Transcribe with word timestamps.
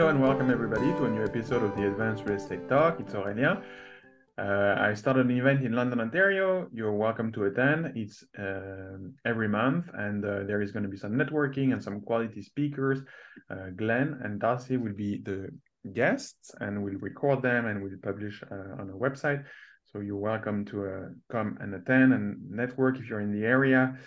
Hello 0.00 0.08
and 0.08 0.22
welcome 0.22 0.50
everybody 0.50 0.86
to 0.94 1.04
a 1.04 1.10
new 1.10 1.22
episode 1.22 1.62
of 1.62 1.76
the 1.76 1.86
Advanced 1.86 2.24
Real 2.24 2.38
Estate 2.38 2.66
Talk. 2.70 3.00
It's 3.00 3.12
Aurélien. 3.12 3.62
Uh, 4.38 4.74
I 4.80 4.94
started 4.94 5.26
an 5.26 5.36
event 5.36 5.62
in 5.62 5.72
London, 5.72 6.00
Ontario. 6.00 6.68
You're 6.72 6.94
welcome 6.94 7.30
to 7.32 7.44
attend. 7.44 7.92
It's 7.94 8.24
uh, 8.38 8.96
every 9.26 9.46
month, 9.46 9.90
and 9.92 10.24
uh, 10.24 10.44
there 10.44 10.62
is 10.62 10.72
going 10.72 10.84
to 10.84 10.88
be 10.88 10.96
some 10.96 11.12
networking 11.12 11.74
and 11.74 11.84
some 11.84 12.00
quality 12.00 12.40
speakers. 12.40 13.02
Uh, 13.50 13.66
Glen 13.76 14.18
and 14.24 14.40
Darcy 14.40 14.78
will 14.78 14.94
be 14.94 15.20
the 15.22 15.50
guests, 15.92 16.50
and 16.60 16.82
we'll 16.82 16.94
record 16.94 17.42
them 17.42 17.66
and 17.66 17.82
we'll 17.82 18.00
publish 18.02 18.42
uh, 18.50 18.80
on 18.80 18.88
our 18.88 18.96
website. 18.96 19.44
So 19.92 20.00
you're 20.00 20.16
welcome 20.16 20.64
to 20.72 20.86
uh, 20.86 21.08
come 21.30 21.58
and 21.60 21.74
attend 21.74 22.14
and 22.14 22.38
network 22.50 22.98
if 22.98 23.10
you're 23.10 23.20
in 23.20 23.38
the 23.38 23.46
area. 23.46 23.98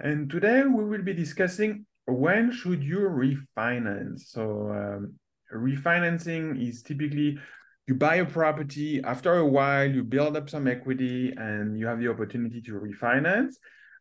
And 0.00 0.30
today 0.30 0.62
we 0.62 0.84
will 0.84 1.02
be 1.02 1.12
discussing 1.12 1.84
when 2.12 2.50
should 2.52 2.82
you 2.82 3.00
refinance. 3.00 4.20
So 4.28 4.70
um, 4.70 5.14
refinancing 5.52 6.60
is 6.66 6.82
typically 6.82 7.38
you 7.86 7.94
buy 7.94 8.16
a 8.16 8.24
property 8.24 9.00
after 9.02 9.36
a 9.36 9.46
while 9.46 9.90
you 9.90 10.04
build 10.04 10.36
up 10.36 10.50
some 10.50 10.68
equity 10.68 11.32
and 11.36 11.78
you 11.78 11.86
have 11.86 11.98
the 11.98 12.08
opportunity 12.08 12.60
to 12.60 12.72
refinance 12.72 13.54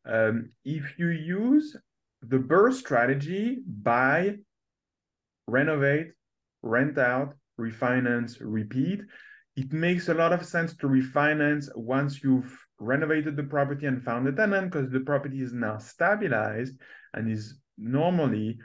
um, 0.05 0.49
if 0.65 0.99
you 0.99 1.07
use 1.07 1.75
the 2.21 2.37
BRRRR 2.37 2.73
strategy 2.73 3.59
buy 3.65 4.35
renovate 5.47 6.07
rent 6.63 6.97
out 6.97 7.33
refinance 7.57 8.37
repeat 8.41 9.01
it 9.55 9.71
makes 9.71 10.09
a 10.09 10.13
lot 10.13 10.33
of 10.33 10.45
sense 10.45 10.75
to 10.75 10.87
refinance 10.87 11.69
once 11.75 12.21
you've 12.21 12.57
renovated 12.79 13.37
the 13.37 13.43
property 13.43 13.85
and 13.85 14.03
found 14.03 14.27
a 14.27 14.33
tenant 14.33 14.69
because 14.69 14.91
the 14.91 14.99
property 14.99 15.41
is 15.41 15.53
now 15.53 15.77
stabilized 15.77 16.75
and 17.13 17.31
is 17.31 17.57
normally 17.77 18.57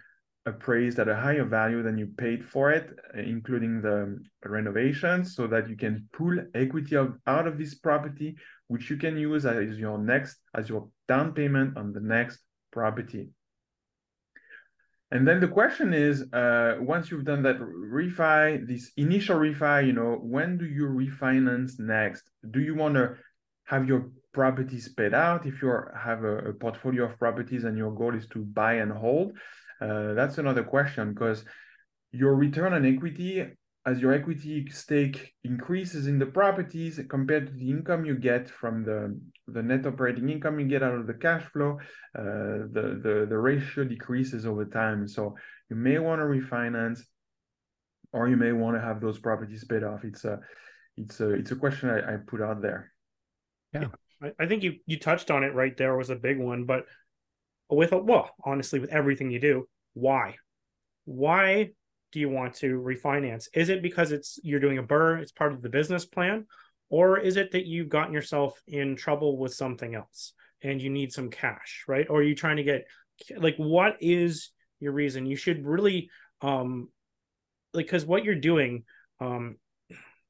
appraised 0.44 0.98
at 0.98 1.08
a 1.08 1.14
higher 1.14 1.44
value 1.44 1.82
than 1.82 1.96
you 1.96 2.06
paid 2.18 2.44
for 2.44 2.72
it, 2.72 2.98
including 3.14 3.80
the 3.80 4.18
renovations, 4.44 5.36
so 5.36 5.46
that 5.46 5.68
you 5.68 5.76
can 5.76 6.08
pull 6.12 6.36
equity 6.54 6.96
out, 6.96 7.46
of 7.46 7.58
this 7.58 7.74
property, 7.74 8.36
which 8.68 8.90
you 8.90 8.96
can 8.96 9.16
use 9.16 9.46
as 9.46 9.78
your 9.78 9.98
next, 9.98 10.38
as 10.54 10.68
your 10.68 10.88
down 11.06 11.32
payment 11.32 11.76
on 11.76 11.92
the 11.92 12.00
next 12.00 12.40
property. 12.72 13.28
And 15.12 15.28
then 15.28 15.40
the 15.40 15.48
question 15.48 15.92
is, 15.92 16.24
uh, 16.32 16.76
once 16.80 17.10
you've 17.10 17.26
done 17.26 17.42
that 17.42 17.60
refi, 17.60 18.66
this 18.66 18.92
initial 18.96 19.38
refi, 19.38 19.86
you 19.86 19.92
know, 19.92 20.18
when 20.22 20.56
do 20.56 20.64
you 20.64 20.86
refinance 20.86 21.78
next? 21.78 22.30
Do 22.50 22.60
you 22.60 22.74
want 22.74 22.94
to 22.94 23.16
have 23.64 23.86
your 23.86 24.10
properties 24.32 24.88
paid 24.88 25.14
out 25.14 25.46
if 25.46 25.62
you 25.62 25.72
have 25.96 26.24
a, 26.24 26.38
a 26.50 26.52
portfolio 26.52 27.04
of 27.04 27.18
properties 27.18 27.64
and 27.64 27.76
your 27.76 27.92
goal 27.92 28.14
is 28.14 28.26
to 28.28 28.40
buy 28.44 28.74
and 28.74 28.92
hold? 28.92 29.32
Uh, 29.80 30.14
that's 30.14 30.38
another 30.38 30.62
question 30.62 31.12
because 31.12 31.44
your 32.12 32.34
return 32.34 32.72
on 32.72 32.86
equity 32.86 33.46
as 33.84 34.00
your 34.00 34.12
equity 34.12 34.66
stake 34.70 35.34
increases 35.42 36.06
in 36.06 36.18
the 36.18 36.26
properties 36.26 37.00
compared 37.08 37.48
to 37.48 37.52
the 37.54 37.68
income 37.68 38.04
you 38.04 38.14
get 38.14 38.48
from 38.48 38.84
the, 38.84 39.18
the 39.48 39.62
net 39.62 39.84
operating 39.86 40.28
income 40.28 40.60
you 40.60 40.68
get 40.68 40.84
out 40.84 40.94
of 40.94 41.08
the 41.08 41.14
cash 41.14 41.42
flow, 41.52 41.78
uh, 42.16 42.68
the, 42.70 43.00
the, 43.02 43.26
the 43.28 43.36
ratio 43.36 43.82
decreases 43.82 44.46
over 44.46 44.64
time. 44.64 45.08
So 45.08 45.34
you 45.68 45.74
may 45.74 45.98
want 45.98 46.20
to 46.20 46.26
refinance 46.26 47.00
or 48.12 48.28
you 48.28 48.36
may 48.36 48.52
want 48.52 48.76
to 48.76 48.80
have 48.80 49.00
those 49.00 49.18
properties 49.18 49.64
paid 49.64 49.82
off. 49.82 50.04
It's 50.04 50.24
a, 50.24 50.38
it's 50.96 51.18
a, 51.18 51.30
it's 51.30 51.50
a 51.50 51.56
question 51.56 51.90
I, 51.90 52.14
I 52.14 52.16
put 52.24 52.40
out 52.40 52.62
there. 52.62 52.92
Yeah. 53.72 53.86
I 54.38 54.46
think 54.46 54.62
you, 54.62 54.76
you 54.86 54.98
touched 54.98 55.30
on 55.30 55.44
it 55.44 55.54
right 55.54 55.76
there 55.76 55.96
was 55.96 56.10
a 56.10 56.16
big 56.16 56.38
one, 56.38 56.64
but 56.64 56.84
with 57.68 57.92
a, 57.92 57.98
well, 57.98 58.30
honestly, 58.44 58.78
with 58.78 58.90
everything 58.90 59.30
you 59.30 59.40
do, 59.40 59.68
why? 59.94 60.36
Why 61.04 61.70
do 62.12 62.20
you 62.20 62.28
want 62.28 62.54
to 62.56 62.80
refinance? 62.80 63.48
Is 63.54 63.68
it 63.68 63.82
because 63.82 64.12
it's 64.12 64.38
you're 64.42 64.60
doing 64.60 64.78
a 64.78 64.82
BRRRR, 64.82 65.22
it's 65.22 65.32
part 65.32 65.52
of 65.52 65.62
the 65.62 65.68
business 65.68 66.04
plan, 66.04 66.46
or 66.90 67.18
is 67.18 67.36
it 67.36 67.52
that 67.52 67.66
you've 67.66 67.88
gotten 67.88 68.12
yourself 68.12 68.60
in 68.66 68.96
trouble 68.96 69.38
with 69.38 69.54
something 69.54 69.94
else 69.94 70.34
and 70.62 70.80
you 70.80 70.90
need 70.90 71.12
some 71.12 71.30
cash, 71.30 71.84
right? 71.88 72.06
Or 72.08 72.20
are 72.20 72.22
you 72.22 72.34
trying 72.34 72.58
to 72.58 72.62
get 72.62 72.84
like 73.36 73.56
what 73.56 73.96
is 74.00 74.50
your 74.78 74.92
reason? 74.92 75.26
You 75.26 75.36
should 75.36 75.64
really 75.64 76.10
um 76.42 76.88
like 77.72 77.86
because 77.86 78.04
what 78.04 78.24
you're 78.24 78.34
doing 78.34 78.84
um 79.20 79.56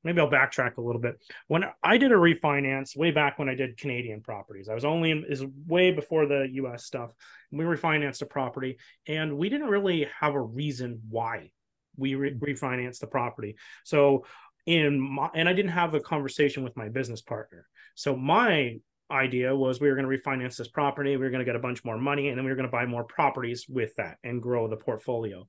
maybe 0.05 0.21
I'll 0.21 0.31
backtrack 0.31 0.77
a 0.77 0.81
little 0.81 1.01
bit. 1.01 1.23
When 1.49 1.65
I 1.83 1.99
did 1.99 2.13
a 2.13 2.17
refinance 2.17 2.97
way 2.97 3.11
back 3.11 3.39
when 3.39 3.49
I 3.49 3.55
did 3.55 3.77
Canadian 3.77 4.21
properties, 4.21 4.69
I 4.69 4.75
was 4.75 4.85
only 4.85 5.11
in, 5.11 5.25
is 5.29 5.45
way 5.67 5.91
before 5.93 6.27
the 6.27 6.49
US 6.53 6.85
stuff. 6.85 7.13
We 7.51 7.65
refinanced 7.65 8.23
a 8.23 8.27
property 8.27 8.79
and 9.07 9.37
we 9.37 9.49
didn't 9.49 9.69
really 9.69 10.09
have 10.21 10.35
a 10.35 10.41
reason 10.41 11.01
why 11.09 11.51
we 11.97 12.15
re- 12.15 12.33
mm-hmm. 12.33 12.45
refinanced 12.45 13.01
the 13.01 13.07
property. 13.07 13.57
So 13.85 14.25
in 14.67 15.01
my, 15.01 15.31
and 15.35 15.49
I 15.49 15.53
didn't 15.53 15.73
have 15.73 15.95
a 15.95 16.01
conversation 16.01 16.63
with 16.63 16.77
my 16.77 16.89
business 16.89 17.21
partner. 17.21 17.67
So 17.95 18.17
my 18.17 18.79
idea 19.11 19.55
was 19.55 19.81
we 19.81 19.89
were 19.89 19.97
going 19.97 20.09
to 20.09 20.17
refinance 20.17 20.57
this 20.57 20.69
property, 20.69 21.11
we 21.11 21.25
were 21.25 21.31
going 21.31 21.41
to 21.41 21.45
get 21.45 21.57
a 21.57 21.61
bunch 21.61 21.85
more 21.85 21.99
money 21.99 22.29
and 22.29 22.39
then 22.39 22.45
we 22.45 22.51
were 22.51 22.57
going 22.57 22.69
to 22.69 22.73
buy 22.73 22.87
more 22.87 23.05
properties 23.05 23.67
with 23.69 23.95
that 23.97 24.17
and 24.25 24.43
grow 24.43 24.69
the 24.69 24.77
portfolio. 24.77 25.47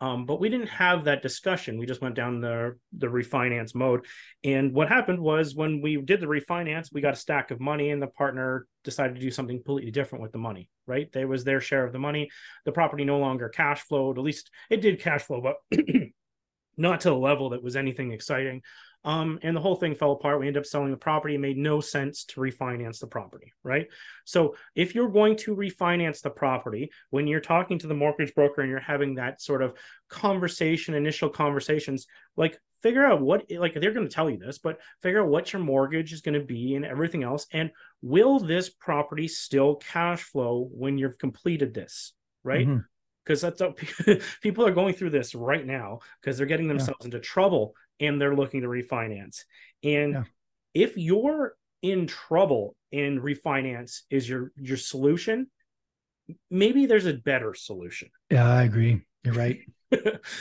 Um, 0.00 0.26
but 0.26 0.40
we 0.40 0.48
didn't 0.48 0.68
have 0.68 1.04
that 1.04 1.22
discussion. 1.22 1.78
We 1.78 1.86
just 1.86 2.02
went 2.02 2.14
down 2.14 2.40
the 2.40 2.76
the 2.98 3.06
refinance 3.06 3.74
mode. 3.74 4.06
And 4.42 4.72
what 4.72 4.88
happened 4.88 5.20
was 5.20 5.54
when 5.54 5.80
we 5.80 5.96
did 5.96 6.20
the 6.20 6.26
refinance, 6.26 6.92
we 6.92 7.00
got 7.00 7.14
a 7.14 7.16
stack 7.18 7.50
of 7.50 7.60
money, 7.60 7.90
and 7.90 8.02
the 8.02 8.08
partner 8.08 8.66
decided 8.82 9.14
to 9.14 9.20
do 9.20 9.30
something 9.30 9.56
completely 9.56 9.90
different 9.90 10.22
with 10.22 10.32
the 10.32 10.38
money. 10.38 10.68
Right? 10.86 11.10
There 11.12 11.28
was 11.28 11.44
their 11.44 11.60
share 11.60 11.86
of 11.86 11.92
the 11.92 11.98
money. 11.98 12.28
The 12.64 12.72
property 12.72 13.04
no 13.04 13.18
longer 13.18 13.48
cash 13.48 13.82
flowed. 13.82 14.18
At 14.18 14.24
least 14.24 14.50
it 14.68 14.80
did 14.80 15.00
cash 15.00 15.22
flow, 15.22 15.40
but 15.40 15.56
not 16.76 17.00
to 17.00 17.10
the 17.10 17.16
level 17.16 17.50
that 17.50 17.62
was 17.62 17.76
anything 17.76 18.12
exciting. 18.12 18.62
Um, 19.04 19.38
and 19.42 19.54
the 19.54 19.60
whole 19.60 19.76
thing 19.76 19.94
fell 19.94 20.12
apart. 20.12 20.40
We 20.40 20.46
ended 20.46 20.62
up 20.62 20.66
selling 20.66 20.90
the 20.90 20.96
property. 20.96 21.34
It 21.34 21.40
made 21.40 21.58
no 21.58 21.80
sense 21.80 22.24
to 22.26 22.40
refinance 22.40 23.00
the 23.00 23.06
property, 23.06 23.52
right? 23.62 23.86
So 24.24 24.56
if 24.74 24.94
you're 24.94 25.10
going 25.10 25.36
to 25.38 25.54
refinance 25.54 26.22
the 26.22 26.30
property, 26.30 26.90
when 27.10 27.26
you're 27.26 27.40
talking 27.40 27.78
to 27.80 27.86
the 27.86 27.94
mortgage 27.94 28.34
broker 28.34 28.62
and 28.62 28.70
you're 28.70 28.80
having 28.80 29.16
that 29.16 29.42
sort 29.42 29.62
of 29.62 29.74
conversation, 30.08 30.94
initial 30.94 31.28
conversations, 31.28 32.06
like 32.36 32.58
figure 32.82 33.04
out 33.04 33.20
what 33.20 33.50
like 33.50 33.74
they're 33.74 33.92
going 33.92 34.08
to 34.08 34.14
tell 34.14 34.30
you 34.30 34.38
this, 34.38 34.58
but 34.58 34.80
figure 35.02 35.22
out 35.22 35.28
what 35.28 35.52
your 35.52 35.62
mortgage 35.62 36.12
is 36.12 36.22
going 36.22 36.38
to 36.38 36.44
be 36.44 36.74
and 36.74 36.84
everything 36.84 37.22
else. 37.22 37.46
And 37.52 37.70
will 38.00 38.38
this 38.38 38.70
property 38.70 39.28
still 39.28 39.76
cash 39.76 40.22
flow 40.22 40.68
when 40.72 40.96
you've 40.96 41.18
completed 41.18 41.74
this, 41.74 42.12
right? 42.42 42.66
Mm-hmm 42.66 42.80
because 43.24 43.40
that's 43.40 43.60
what 43.60 43.78
people 44.42 44.66
are 44.66 44.72
going 44.72 44.94
through 44.94 45.10
this 45.10 45.34
right 45.34 45.66
now 45.66 46.00
because 46.20 46.36
they're 46.36 46.46
getting 46.46 46.68
themselves 46.68 46.98
yeah. 47.00 47.06
into 47.06 47.20
trouble 47.20 47.74
and 48.00 48.20
they're 48.20 48.36
looking 48.36 48.62
to 48.62 48.68
refinance. 48.68 49.40
And 49.82 50.12
yeah. 50.12 50.22
if 50.74 50.96
you're 50.96 51.54
in 51.82 52.06
trouble 52.06 52.76
and 52.92 53.20
refinance 53.20 54.02
is 54.10 54.28
your 54.28 54.52
your 54.56 54.76
solution, 54.76 55.48
maybe 56.50 56.86
there's 56.86 57.06
a 57.06 57.14
better 57.14 57.54
solution. 57.54 58.08
Yeah, 58.30 58.48
I 58.48 58.62
agree. 58.64 59.02
You're 59.24 59.34
right. 59.34 59.60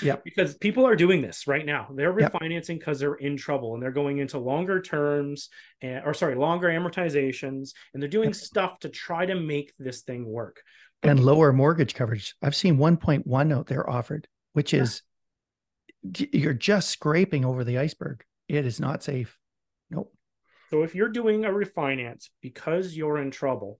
Yeah. 0.02 0.18
Because 0.24 0.56
people 0.58 0.86
are 0.86 0.96
doing 0.96 1.22
this 1.22 1.48
right 1.48 1.66
now. 1.66 1.90
They're 1.94 2.14
refinancing 2.14 2.80
because 2.80 3.02
yep. 3.02 3.10
they're 3.20 3.28
in 3.28 3.38
trouble 3.38 3.74
and 3.74 3.84
they're 3.84 3.92
going 3.92 4.20
into 4.20 4.38
longer 4.38 4.82
terms 4.82 5.50
and 5.82 6.04
or 6.06 6.14
sorry, 6.14 6.36
longer 6.36 6.68
amortizations 6.68 7.72
and 7.94 8.02
they're 8.02 8.10
doing 8.10 8.30
yep. 8.30 8.36
stuff 8.36 8.80
to 8.80 8.90
try 8.90 9.26
to 9.26 9.36
make 9.36 9.74
this 9.78 10.02
thing 10.02 10.26
work. 10.26 10.62
and 11.02 11.20
lower 11.20 11.52
mortgage 11.52 11.94
coverage. 11.94 12.36
I've 12.42 12.56
seen 12.56 12.78
1.1 12.78 13.54
out 13.54 13.68
there 13.68 13.90
offered, 13.90 14.28
which 14.54 14.74
is 14.74 15.02
you're 16.32 16.54
just 16.54 16.90
scraping 16.90 17.46
over 17.46 17.64
the 17.64 17.78
iceberg. 17.78 18.24
It 18.48 18.66
is 18.66 18.80
not 18.80 19.04
safe. 19.04 19.38
Nope. 19.90 20.14
So 20.70 20.84
if 20.84 20.96
you're 20.96 21.10
doing 21.10 21.46
a 21.46 21.50
refinance 21.50 22.30
because 22.42 22.96
you're 22.96 23.20
in 23.20 23.32
trouble, 23.32 23.80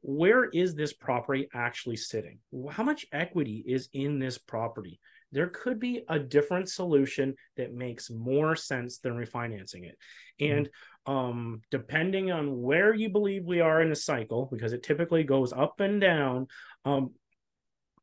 where 0.00 0.44
is 0.44 0.74
this 0.74 0.92
property 0.92 1.48
actually 1.54 1.96
sitting? 1.96 2.38
How 2.70 2.82
much 2.82 3.06
equity 3.12 3.64
is 3.66 3.88
in 3.92 4.18
this 4.18 4.38
property? 4.38 5.00
There 5.32 5.48
could 5.48 5.78
be 5.78 6.04
a 6.08 6.18
different 6.18 6.70
solution 6.70 7.34
that 7.56 7.74
makes 7.74 8.10
more 8.10 8.56
sense 8.56 8.98
than 8.98 9.12
refinancing 9.12 9.84
it. 9.84 9.98
And 10.40 10.68
mm-hmm. 11.06 11.12
um, 11.12 11.62
depending 11.70 12.30
on 12.32 12.62
where 12.62 12.94
you 12.94 13.10
believe 13.10 13.44
we 13.44 13.60
are 13.60 13.82
in 13.82 13.90
the 13.90 13.96
cycle, 13.96 14.48
because 14.50 14.72
it 14.72 14.82
typically 14.82 15.24
goes 15.24 15.52
up 15.52 15.80
and 15.80 16.00
down, 16.00 16.46
um, 16.84 17.10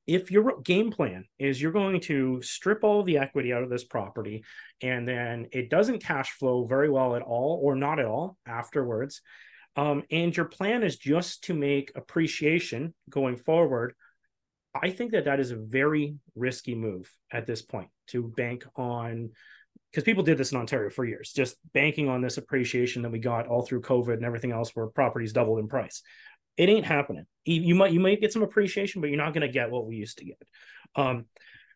if 0.07 0.29
your 0.29 0.61
game 0.61 0.91
plan 0.91 1.25
is 1.39 1.59
you're 1.59 1.71
going 1.71 1.99
to 1.99 2.41
strip 2.41 2.83
all 2.83 3.03
the 3.03 3.17
equity 3.17 3.51
out 3.51 3.63
of 3.63 3.69
this 3.69 3.83
property 3.83 4.43
and 4.81 5.07
then 5.07 5.47
it 5.51 5.69
doesn't 5.69 6.03
cash 6.03 6.29
flow 6.31 6.65
very 6.65 6.89
well 6.89 7.15
at 7.15 7.23
all 7.23 7.59
or 7.63 7.75
not 7.75 7.99
at 7.99 8.05
all 8.05 8.37
afterwards 8.45 9.21
um, 9.75 10.04
and 10.12 10.36
your 10.36 10.45
plan 10.45 10.83
is 10.83 10.98
just 10.98 11.44
to 11.45 11.54
make 11.54 11.92
appreciation 11.95 12.94
going 13.10 13.38
forward 13.38 13.94
i 14.80 14.89
think 14.89 15.12
that 15.12 15.25
that 15.25 15.39
is 15.39 15.51
a 15.51 15.56
very 15.56 16.16
risky 16.36 16.75
move 16.75 17.12
at 17.31 17.45
this 17.45 17.62
point 17.62 17.89
to 18.07 18.24
bank 18.36 18.66
on 18.75 19.30
because 19.92 20.04
people 20.04 20.24
did 20.24 20.38
this 20.38 20.51
in 20.51 20.57
ontario 20.57 20.89
for 20.89 21.06
years 21.06 21.31
just 21.33 21.57
banking 21.74 22.10
on 22.10 22.22
this 22.22 22.38
appreciation 22.38 23.01
that 23.01 23.12
we 23.12 23.19
got 23.19 23.48
all 23.48 23.62
through 23.62 23.81
covid 23.81 24.13
and 24.13 24.25
everything 24.25 24.51
else 24.51 24.72
where 24.74 24.88
properties 24.88 25.33
doubled 25.33 25.60
in 25.60 25.68
price 25.68 26.01
it 26.57 26.69
ain't 26.69 26.86
happening. 26.86 27.25
You 27.44 27.75
might 27.75 27.92
you 27.92 28.00
might 28.00 28.21
get 28.21 28.33
some 28.33 28.44
appreciation, 28.44 29.01
but 29.01 29.10
you're 29.10 29.18
not 29.18 29.33
going 29.33 29.45
to 29.45 29.54
get 29.54 29.71
what 29.71 29.86
we 29.86 29.98
used 29.98 30.19
to 30.19 30.25
get. 30.25 30.42
Um, 30.95 31.25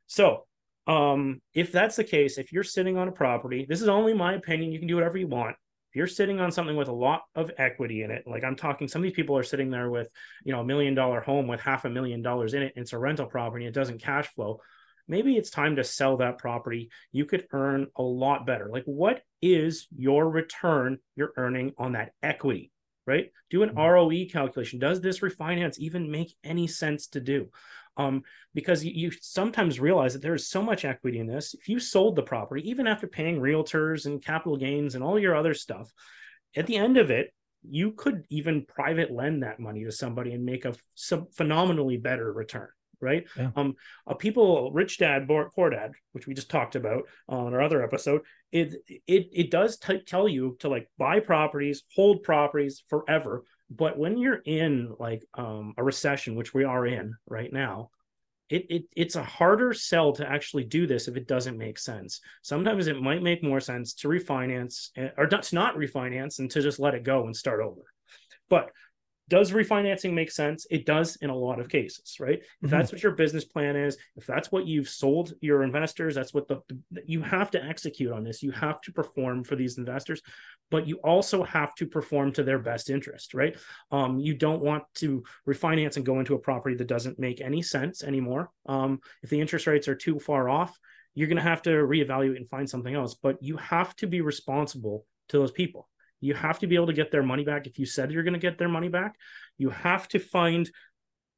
so 0.08 0.46
um, 0.88 1.42
if 1.54 1.72
that's 1.72 1.96
the 1.96 2.04
case, 2.04 2.38
if 2.38 2.52
you're 2.52 2.64
sitting 2.64 2.98
on 2.98 3.08
a 3.08 3.12
property, 3.12 3.66
this 3.68 3.82
is 3.82 3.90
only 3.90 4.14
my 4.14 4.34
opinion. 4.34 4.72
You 4.72 4.80
can 4.80 4.88
do 4.88 4.96
whatever 4.96 5.18
you 5.18 5.28
want. 5.28 5.56
You're 6.00 6.08
sitting 6.08 6.40
on 6.40 6.50
something 6.50 6.78
with 6.78 6.88
a 6.88 6.94
lot 6.94 7.24
of 7.36 7.52
equity 7.58 8.04
in 8.04 8.10
it, 8.10 8.24
like 8.26 8.46
I'm 8.46 8.56
talking, 8.56 8.88
some 8.88 9.02
of 9.02 9.04
these 9.04 9.12
people 9.12 9.38
are 9.38 9.44
sitting 9.44 9.70
there 9.70 9.90
with, 9.90 10.08
you 10.46 10.54
know, 10.54 10.62
a 10.62 10.66
million 10.66 10.96
dollar 10.96 11.20
home 11.20 11.46
with 11.46 11.60
half 11.60 11.84
a 11.84 11.90
million 11.90 12.22
dollars 12.22 12.54
in 12.54 12.62
it. 12.62 12.72
It's 12.78 12.94
a 12.94 12.98
rental 12.98 13.26
property. 13.26 13.66
It 13.66 13.74
doesn't 13.74 14.02
cash 14.02 14.28
flow. 14.28 14.62
Maybe 15.10 15.36
it's 15.36 15.50
time 15.50 15.76
to 15.76 15.84
sell 15.84 16.16
that 16.16 16.38
property. 16.38 16.90
You 17.12 17.26
could 17.26 17.48
earn 17.52 17.88
a 17.98 18.02
lot 18.02 18.46
better. 18.46 18.70
Like, 18.72 18.86
what 18.86 19.24
is 19.42 19.90
your 19.94 20.30
return 20.30 21.00
you're 21.18 21.34
earning 21.36 21.74
on 21.78 21.92
that 21.92 22.14
equity? 22.24 22.72
Right? 23.06 23.34
Do 23.50 23.64
an 23.64 23.72
mm-hmm. 23.72 23.80
ROE 23.82 24.26
calculation. 24.32 24.80
Does 24.80 25.02
this 25.02 25.20
refinance 25.20 25.80
even 25.80 26.10
make 26.10 26.34
any 26.46 26.68
sense 26.68 27.08
to 27.08 27.20
do? 27.20 27.50
Um, 28.00 28.24
because 28.54 28.84
you, 28.84 28.92
you, 28.96 29.12
sometimes 29.22 29.80
realize 29.80 30.14
that 30.14 30.22
there 30.22 30.34
is 30.34 30.48
so 30.48 30.62
much 30.62 30.86
equity 30.86 31.20
in 31.20 31.28
this. 31.28 31.54
If 31.54 31.68
you 31.68 31.80
sold 31.80 32.16
the 32.16 32.24
property, 32.24 32.68
even 32.70 32.88
after 32.88 33.08
paying 33.08 33.40
realtors 33.40 34.06
and 34.06 34.24
capital 34.24 34.58
gains 34.58 34.96
and 34.96 35.04
all 35.04 35.20
your 35.20 35.36
other 35.36 35.54
stuff, 35.54 35.92
at 36.56 36.66
the 36.66 36.78
end 36.78 36.98
of 36.98 37.12
it, 37.12 37.34
you 37.62 37.92
could 37.92 38.24
even 38.30 38.66
private 38.66 39.12
lend 39.12 39.44
that 39.44 39.60
money 39.60 39.84
to 39.84 39.92
somebody 39.92 40.32
and 40.32 40.46
make 40.46 40.64
a 40.64 40.74
phenomenally 41.36 41.98
better 41.98 42.32
return 42.32 42.70
right 43.02 43.28
yeah. 43.38 43.50
um 43.56 43.76
uh, 44.08 44.14
people 44.14 44.72
rich 44.72 44.98
dad 44.98 45.28
poor 45.28 45.70
dad 45.70 45.92
which 46.12 46.28
we 46.28 46.34
just 46.34 46.50
talked 46.50 46.76
about 46.76 47.04
on 47.30 47.54
our 47.54 47.62
other 47.62 47.82
episode 47.82 48.22
it 48.52 48.76
it 49.08 49.30
it 49.32 49.52
does 49.52 49.78
t- 49.78 50.02
tell 50.06 50.28
you 50.28 50.58
to 50.60 50.68
like 50.68 50.90
buy 50.98 51.20
properties 51.20 51.84
hold 51.96 52.24
properties 52.24 52.84
forever 52.90 53.44
but 53.70 53.98
when 53.98 54.18
you're 54.18 54.42
in 54.46 54.96
like 55.00 55.24
um, 55.36 55.74
a 55.78 55.84
recession, 55.84 56.36
which 56.36 56.54
we 56.54 56.64
are 56.64 56.86
in 56.86 57.16
right 57.28 57.52
now, 57.52 57.92
it, 58.50 58.66
it 58.70 58.84
it's 58.96 59.16
a 59.16 59.24
harder 59.24 59.74
sell 59.74 60.12
to 60.14 60.28
actually 60.28 60.64
do 60.64 60.88
this 60.88 61.08
if 61.08 61.16
it 61.16 61.28
doesn't 61.28 61.58
make 61.58 61.78
sense. 61.78 62.20
Sometimes 62.42 62.88
it 62.88 63.00
might 63.00 63.22
make 63.22 63.44
more 63.44 63.60
sense 63.60 63.94
to 63.96 64.08
refinance 64.08 64.90
eh, 64.98 65.10
or 65.18 65.28
to 65.28 65.56
not 65.56 65.76
refinance 65.76 66.40
and 66.40 66.50
to 66.52 66.62
just 66.62 66.80
let 66.80 66.96
it 66.96 67.04
go 67.04 67.26
and 67.26 67.36
start 67.36 67.62
over. 67.62 67.82
But 68.50 68.72
does 69.30 69.52
refinancing 69.52 70.14
make 70.14 70.32
sense? 70.32 70.68
It 70.70 70.86
does 70.86 71.16
in 71.18 71.30
a 71.30 71.36
lot 71.36 71.60
of 71.60 71.70
cases, 71.70 72.18
right? 72.20 72.40
Mm-hmm. 72.40 72.66
If 72.66 72.72
that's 72.72 72.92
what 72.92 73.04
your 73.04 73.14
business 73.14 73.46
plan 73.46 73.76
is, 73.76 73.98
if 74.18 74.26
that's 74.26 74.52
what 74.52 74.68
you've 74.68 74.90
sold 74.90 75.34
your 75.40 75.64
investors, 75.64 76.16
that's 76.16 76.34
what 76.34 76.48
the, 76.48 76.62
the, 76.68 77.02
you 77.06 77.22
have 77.22 77.52
to 77.52 77.64
execute 77.64 78.12
on 78.12 78.24
this. 78.24 78.44
You 78.44 78.52
have 78.52 78.82
to 78.82 78.92
perform 78.92 79.44
for 79.44 79.56
these 79.56 79.78
investors, 79.78 80.22
but 80.70 80.88
you 80.88 80.98
also 80.98 81.44
have 81.44 81.74
to 81.76 81.86
perform 81.86 82.34
to 82.34 82.44
their 82.44 82.60
best 82.60 82.90
interest, 82.90 83.34
right? 83.34 83.58
Um, 83.92 84.20
you 84.20 84.34
don't 84.34 84.62
want 84.62 84.84
to 84.96 85.24
refinance 85.48 85.96
and 85.96 86.06
go 86.06 86.20
into 86.20 86.36
a 86.36 86.40
property 86.40 86.76
that 86.76 86.88
doesn't 86.88 87.20
make 87.20 87.40
any 87.40 87.62
sense 87.62 88.04
anymore. 88.04 88.52
Um, 88.66 89.00
if 89.24 89.30
the 89.30 89.40
interest 89.40 89.68
rates 89.68 89.88
are 89.88 89.96
too 89.96 90.20
far 90.20 90.50
off, 90.50 90.78
you're 91.16 91.28
going 91.28 91.38
to 91.38 91.44
have 91.44 91.62
to 91.64 91.72
reevaluate 91.72 92.38
and 92.38 92.50
find 92.50 92.70
something 92.70 92.94
else. 92.94 93.16
But 93.16 93.42
you 93.42 93.58
have 93.58 93.96
to 93.98 94.08
be 94.08 94.22
responsible 94.22 95.06
to 95.30 95.38
those 95.38 95.52
people. 95.52 95.88
You 96.22 96.34
have 96.34 96.60
to 96.60 96.68
be 96.68 96.76
able 96.76 96.88
to 96.88 96.94
get 96.94 97.12
their 97.12 97.24
money 97.24 97.44
back. 97.44 97.68
If 97.68 97.80
you 97.80 97.86
said 97.86 98.12
you're 98.12 98.24
going 98.24 98.34
to 98.34 98.40
get 98.40 98.58
their 98.58 98.70
money 98.70 98.90
back, 98.90 99.16
you 99.58 99.70
have 99.70 100.08
to 100.10 100.20
find. 100.20 100.70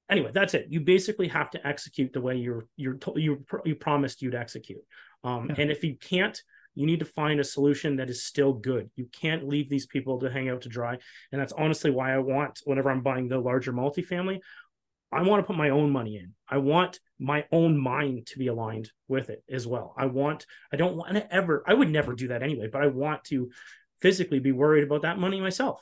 Anyway, 0.10 0.32
that's 0.34 0.54
it. 0.54 0.68
You 0.70 0.82
basically 0.82 1.30
have 1.30 1.50
to 1.52 1.66
execute 1.66 2.14
the 2.14 2.22
way 2.22 2.36
you're 2.38 2.66
you're 2.76 2.98
you 3.16 3.46
you 3.64 3.76
promised 3.76 4.22
you'd 4.22 4.36
execute. 4.36 4.82
Um, 5.24 5.48
yeah. 5.50 5.56
And 5.60 5.72
if 5.72 5.84
you 5.84 5.96
can't, 5.96 6.42
you 6.74 6.86
need 6.86 7.00
to 7.00 7.06
find 7.06 7.40
a 7.40 7.44
solution 7.44 7.98
that 7.98 8.10
is 8.10 8.26
still 8.26 8.54
good. 8.54 8.90
You 8.96 9.08
can't 9.12 9.48
leave 9.48 9.70
these 9.70 9.86
people 9.86 10.20
to 10.20 10.32
hang 10.32 10.50
out 10.50 10.62
to 10.62 10.70
dry. 10.70 10.98
And 11.32 11.42
that's 11.42 11.54
honestly 11.54 11.92
why 11.92 12.14
I 12.14 12.20
want, 12.20 12.62
whenever 12.64 12.90
I'm 12.90 13.02
buying 13.02 13.28
the 13.28 13.40
larger 13.40 13.74
multifamily, 13.74 14.40
I 15.12 15.22
want 15.24 15.44
to 15.44 15.48
put 15.48 15.58
my 15.58 15.70
own 15.70 15.92
money 15.92 16.16
in. 16.16 16.34
I 16.48 16.58
want 16.60 17.00
my 17.20 17.46
own 17.52 17.78
mind 17.78 18.28
to 18.28 18.40
be 18.40 18.48
aligned 18.48 18.90
with 19.10 19.30
it 19.30 19.44
as 19.52 19.68
well. 19.68 19.94
I 19.98 20.06
want, 20.06 20.46
I 20.72 20.78
don't 20.78 20.96
want 20.96 21.14
to 21.16 21.34
ever, 21.34 21.64
I 21.68 21.74
would 21.74 21.90
never 21.90 22.14
do 22.14 22.30
that 22.30 22.44
anyway, 22.44 22.70
but 22.72 22.82
I 22.82 22.88
want 22.88 23.26
to 23.26 23.50
physically 24.02 24.40
be 24.40 24.52
worried 24.52 24.84
about 24.84 25.04
that 25.04 25.20
money 25.20 25.40
myself. 25.40 25.82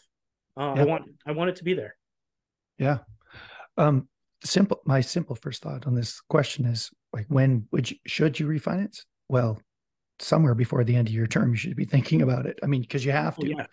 Uh, 0.58 0.74
yeah. 0.76 0.82
I 0.82 0.86
want 0.86 1.04
I 1.26 1.32
want 1.32 1.50
it 1.50 1.56
to 1.58 1.64
be 1.64 1.74
there. 1.74 1.96
Yeah. 2.78 3.00
Um, 3.78 4.08
simple. 4.44 4.82
My 4.86 5.02
simple 5.02 5.36
first 5.36 5.62
thought 5.62 5.88
on 5.88 5.96
this 5.96 6.22
question 6.22 6.66
is 6.66 6.90
like, 7.14 7.26
when 7.30 7.68
would 7.72 7.90
you 7.90 7.98
should 8.06 8.40
you 8.40 8.48
refinance? 8.48 9.04
Well, 9.28 9.62
somewhere 10.20 10.56
before 10.56 10.84
the 10.84 10.96
end 10.96 11.08
of 11.08 11.14
your 11.14 11.28
term, 11.28 11.52
you 11.52 11.58
should 11.58 11.76
be 11.76 11.86
thinking 11.86 12.22
about 12.22 12.46
it. 12.46 12.60
I 12.64 12.68
mean, 12.68 12.82
because 12.82 13.06
you 13.06 13.12
have 13.12 13.38
to. 13.38 13.48
yeah. 13.48 13.66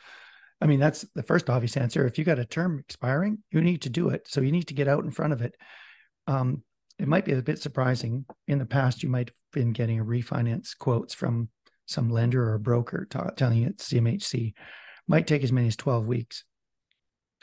I 0.60 0.66
mean, 0.66 0.80
that's 0.80 1.04
the 1.14 1.22
first 1.22 1.50
obvious 1.50 1.76
answer. 1.76 2.06
If 2.06 2.18
you 2.18 2.24
got 2.24 2.38
a 2.38 2.44
term 2.44 2.78
expiring, 2.78 3.38
you 3.50 3.60
need 3.60 3.82
to 3.82 3.90
do 3.90 4.08
it. 4.08 4.26
So 4.26 4.40
you 4.40 4.52
need 4.52 4.68
to 4.68 4.74
get 4.74 4.88
out 4.88 5.04
in 5.04 5.10
front 5.10 5.34
of 5.34 5.42
it. 5.42 5.54
Um, 6.26 6.62
it 6.98 7.06
might 7.06 7.26
be 7.26 7.32
a 7.32 7.42
bit 7.42 7.58
surprising. 7.58 8.24
In 8.48 8.58
the 8.58 8.64
past, 8.64 9.02
you 9.02 9.10
might 9.10 9.28
have 9.28 9.34
been 9.52 9.72
getting 9.72 10.00
a 10.00 10.04
refinance 10.04 10.76
quotes 10.76 11.12
from 11.12 11.50
some 11.86 12.10
lender 12.10 12.52
or 12.52 12.58
broker 12.58 13.06
t- 13.08 13.18
telling 13.36 13.58
you 13.58 13.68
it's 13.68 13.88
CMHC 13.88 14.52
might 15.08 15.26
take 15.26 15.42
as 15.42 15.52
many 15.52 15.68
as 15.68 15.76
12 15.76 16.06
weeks. 16.06 16.44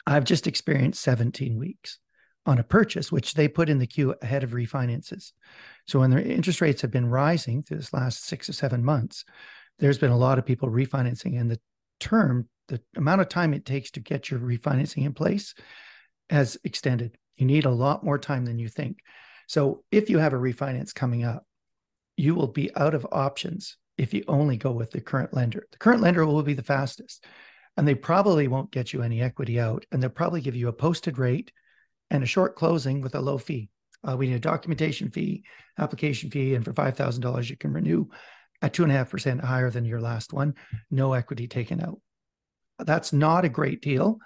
I've 0.05 0.25
just 0.25 0.47
experienced 0.47 1.01
17 1.01 1.57
weeks 1.57 1.99
on 2.45 2.59
a 2.59 2.63
purchase, 2.63 3.11
which 3.11 3.33
they 3.33 3.47
put 3.47 3.69
in 3.69 3.79
the 3.79 3.87
queue 3.87 4.15
ahead 4.21 4.43
of 4.43 4.51
refinances. 4.51 5.31
So 5.87 5.99
when 5.99 6.09
the 6.09 6.23
interest 6.23 6.59
rates 6.61 6.81
have 6.81 6.91
been 6.91 7.09
rising 7.09 7.63
through 7.63 7.77
this 7.77 7.93
last 7.93 8.25
six 8.25 8.49
or 8.49 8.53
seven 8.53 8.83
months, 8.83 9.23
there's 9.79 9.97
been 9.97 10.11
a 10.11 10.17
lot 10.17 10.37
of 10.37 10.45
people 10.45 10.69
refinancing, 10.69 11.39
and 11.39 11.49
the 11.49 11.59
term, 11.99 12.47
the 12.67 12.81
amount 12.95 13.21
of 13.21 13.29
time 13.29 13.53
it 13.53 13.65
takes 13.65 13.91
to 13.91 13.99
get 13.99 14.29
your 14.29 14.39
refinancing 14.39 15.05
in 15.05 15.13
place 15.13 15.55
has 16.29 16.57
extended. 16.63 17.17
You 17.37 17.45
need 17.45 17.65
a 17.65 17.71
lot 17.71 18.03
more 18.03 18.19
time 18.19 18.45
than 18.45 18.59
you 18.59 18.67
think. 18.67 18.99
So 19.47 19.83
if 19.91 20.09
you 20.09 20.19
have 20.19 20.33
a 20.33 20.37
refinance 20.37 20.93
coming 20.93 21.23
up, 21.23 21.45
you 22.17 22.35
will 22.35 22.47
be 22.47 22.75
out 22.75 22.93
of 22.93 23.07
options 23.11 23.77
if 23.97 24.13
you 24.13 24.23
only 24.27 24.57
go 24.57 24.71
with 24.71 24.91
the 24.91 25.01
current 25.01 25.33
lender. 25.33 25.67
The 25.71 25.77
current 25.77 26.01
lender 26.01 26.25
will 26.25 26.41
be 26.43 26.53
the 26.53 26.63
fastest, 26.63 27.25
and 27.77 27.87
they 27.87 27.95
probably 27.95 28.47
won't 28.47 28.71
get 28.71 28.93
you 28.93 29.01
any 29.01 29.21
equity 29.21 29.59
out, 29.59 29.85
and 29.91 30.01
they'll 30.01 30.09
probably 30.09 30.41
give 30.41 30.55
you 30.55 30.67
a 30.67 30.73
posted 30.73 31.17
rate 31.17 31.51
and 32.09 32.23
a 32.23 32.27
short 32.27 32.55
closing 32.55 33.01
with 33.01 33.15
a 33.15 33.21
low 33.21 33.37
fee. 33.37 33.69
Uh, 34.07 34.17
we 34.17 34.27
need 34.27 34.35
a 34.35 34.39
documentation 34.39 35.09
fee, 35.09 35.43
application 35.79 36.29
fee, 36.29 36.55
and 36.55 36.65
for 36.65 36.73
five 36.73 36.95
thousand 36.95 37.21
dollars, 37.21 37.49
you 37.49 37.55
can 37.55 37.71
renew 37.71 38.05
at 38.61 38.73
two 38.73 38.83
and 38.83 38.91
a 38.91 38.95
half 38.95 39.09
percent 39.09 39.41
higher 39.41 39.69
than 39.69 39.85
your 39.85 40.01
last 40.01 40.33
one. 40.33 40.53
No 40.91 41.13
equity 41.13 41.47
taken 41.47 41.81
out. 41.81 41.99
That's 42.79 43.13
not 43.13 43.45
a 43.45 43.49
great 43.49 43.81
deal, 43.81 44.17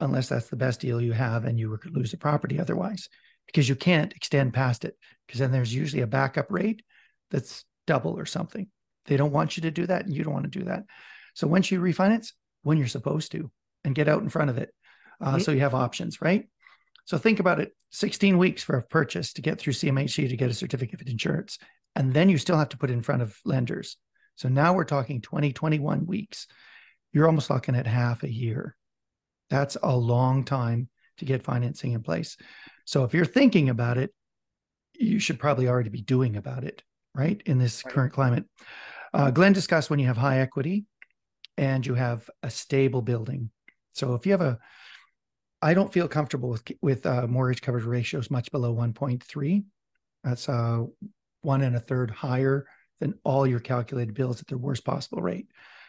unless 0.00 0.28
that's 0.28 0.48
the 0.48 0.56
best 0.56 0.80
deal 0.80 1.00
you 1.00 1.12
have, 1.12 1.44
and 1.44 1.58
you 1.58 1.78
lose 1.86 2.10
the 2.10 2.16
property 2.18 2.60
otherwise, 2.60 3.08
because 3.46 3.68
you 3.68 3.76
can't 3.76 4.12
extend 4.14 4.52
past 4.52 4.84
it. 4.84 4.96
Because 5.26 5.40
then 5.40 5.52
there's 5.52 5.74
usually 5.74 6.02
a 6.02 6.06
backup 6.06 6.50
rate 6.50 6.82
that's 7.30 7.64
double 7.86 8.18
or 8.18 8.26
something. 8.26 8.68
They 9.06 9.16
don't 9.16 9.32
want 9.32 9.56
you 9.56 9.62
to 9.62 9.70
do 9.70 9.86
that, 9.86 10.04
and 10.04 10.14
you 10.14 10.24
don't 10.24 10.32
want 10.32 10.50
to 10.50 10.58
do 10.58 10.66
that. 10.66 10.84
So 11.34 11.46
once 11.46 11.70
you 11.70 11.80
refinance, 11.80 12.32
when 12.62 12.78
you're 12.78 12.86
supposed 12.86 13.32
to, 13.32 13.50
and 13.84 13.94
get 13.94 14.08
out 14.08 14.22
in 14.22 14.28
front 14.28 14.50
of 14.50 14.58
it, 14.58 14.70
uh, 15.20 15.32
mm-hmm. 15.32 15.40
so 15.40 15.52
you 15.52 15.60
have 15.60 15.74
options, 15.74 16.20
right? 16.20 16.48
So 17.04 17.18
think 17.18 17.40
about 17.40 17.60
it: 17.60 17.72
16 17.90 18.38
weeks 18.38 18.62
for 18.62 18.76
a 18.76 18.82
purchase 18.82 19.32
to 19.34 19.42
get 19.42 19.58
through 19.58 19.74
CMHC 19.74 20.28
to 20.28 20.36
get 20.36 20.50
a 20.50 20.54
certificate 20.54 21.00
of 21.00 21.08
insurance, 21.08 21.58
and 21.94 22.12
then 22.12 22.28
you 22.28 22.38
still 22.38 22.58
have 22.58 22.70
to 22.70 22.78
put 22.78 22.90
in 22.90 23.02
front 23.02 23.22
of 23.22 23.38
lenders. 23.44 23.96
So 24.36 24.48
now 24.48 24.74
we're 24.74 24.84
talking 24.84 25.22
20, 25.22 25.52
21 25.52 26.06
weeks. 26.06 26.46
You're 27.12 27.26
almost 27.26 27.48
looking 27.48 27.74
at 27.74 27.86
half 27.86 28.22
a 28.22 28.32
year. 28.32 28.76
That's 29.48 29.76
a 29.82 29.96
long 29.96 30.44
time 30.44 30.88
to 31.18 31.24
get 31.24 31.42
financing 31.42 31.92
in 31.92 32.02
place. 32.02 32.36
So 32.84 33.04
if 33.04 33.14
you're 33.14 33.24
thinking 33.24 33.70
about 33.70 33.96
it, 33.96 34.12
you 34.94 35.18
should 35.18 35.38
probably 35.38 35.68
already 35.68 35.88
be 35.88 36.02
doing 36.02 36.36
about 36.36 36.64
it, 36.64 36.82
right? 37.14 37.40
In 37.46 37.58
this 37.58 37.82
right. 37.84 37.94
current 37.94 38.12
climate. 38.12 38.44
Uh, 39.16 39.30
Glen 39.30 39.54
discussed 39.54 39.88
when 39.88 39.98
you 39.98 40.06
have 40.08 40.18
high 40.18 40.40
equity 40.40 40.84
and 41.56 41.86
you 41.86 41.94
have 41.94 42.28
a 42.42 42.50
stable 42.50 43.00
building. 43.00 43.50
So 43.94 44.12
if 44.12 44.26
you 44.26 44.32
have 44.32 44.42
a, 44.42 44.58
I 45.62 45.72
don't 45.72 45.90
feel 45.90 46.06
comfortable 46.06 46.50
with 46.50 46.70
with 46.82 47.06
uh, 47.06 47.26
mortgage 47.26 47.62
coverage 47.62 47.86
ratios 47.86 48.30
much 48.30 48.52
below 48.52 48.74
1.3. 48.74 49.64
That's 50.22 50.48
uh, 50.50 50.82
one 51.40 51.62
and 51.62 51.74
a 51.74 51.80
third 51.80 52.10
higher 52.10 52.66
than 53.00 53.14
all 53.24 53.46
your 53.46 53.58
calculated 53.58 54.14
bills 54.14 54.42
at 54.42 54.48
the 54.48 54.58
worst 54.58 54.84
possible 54.84 55.22
rate. 55.22 55.46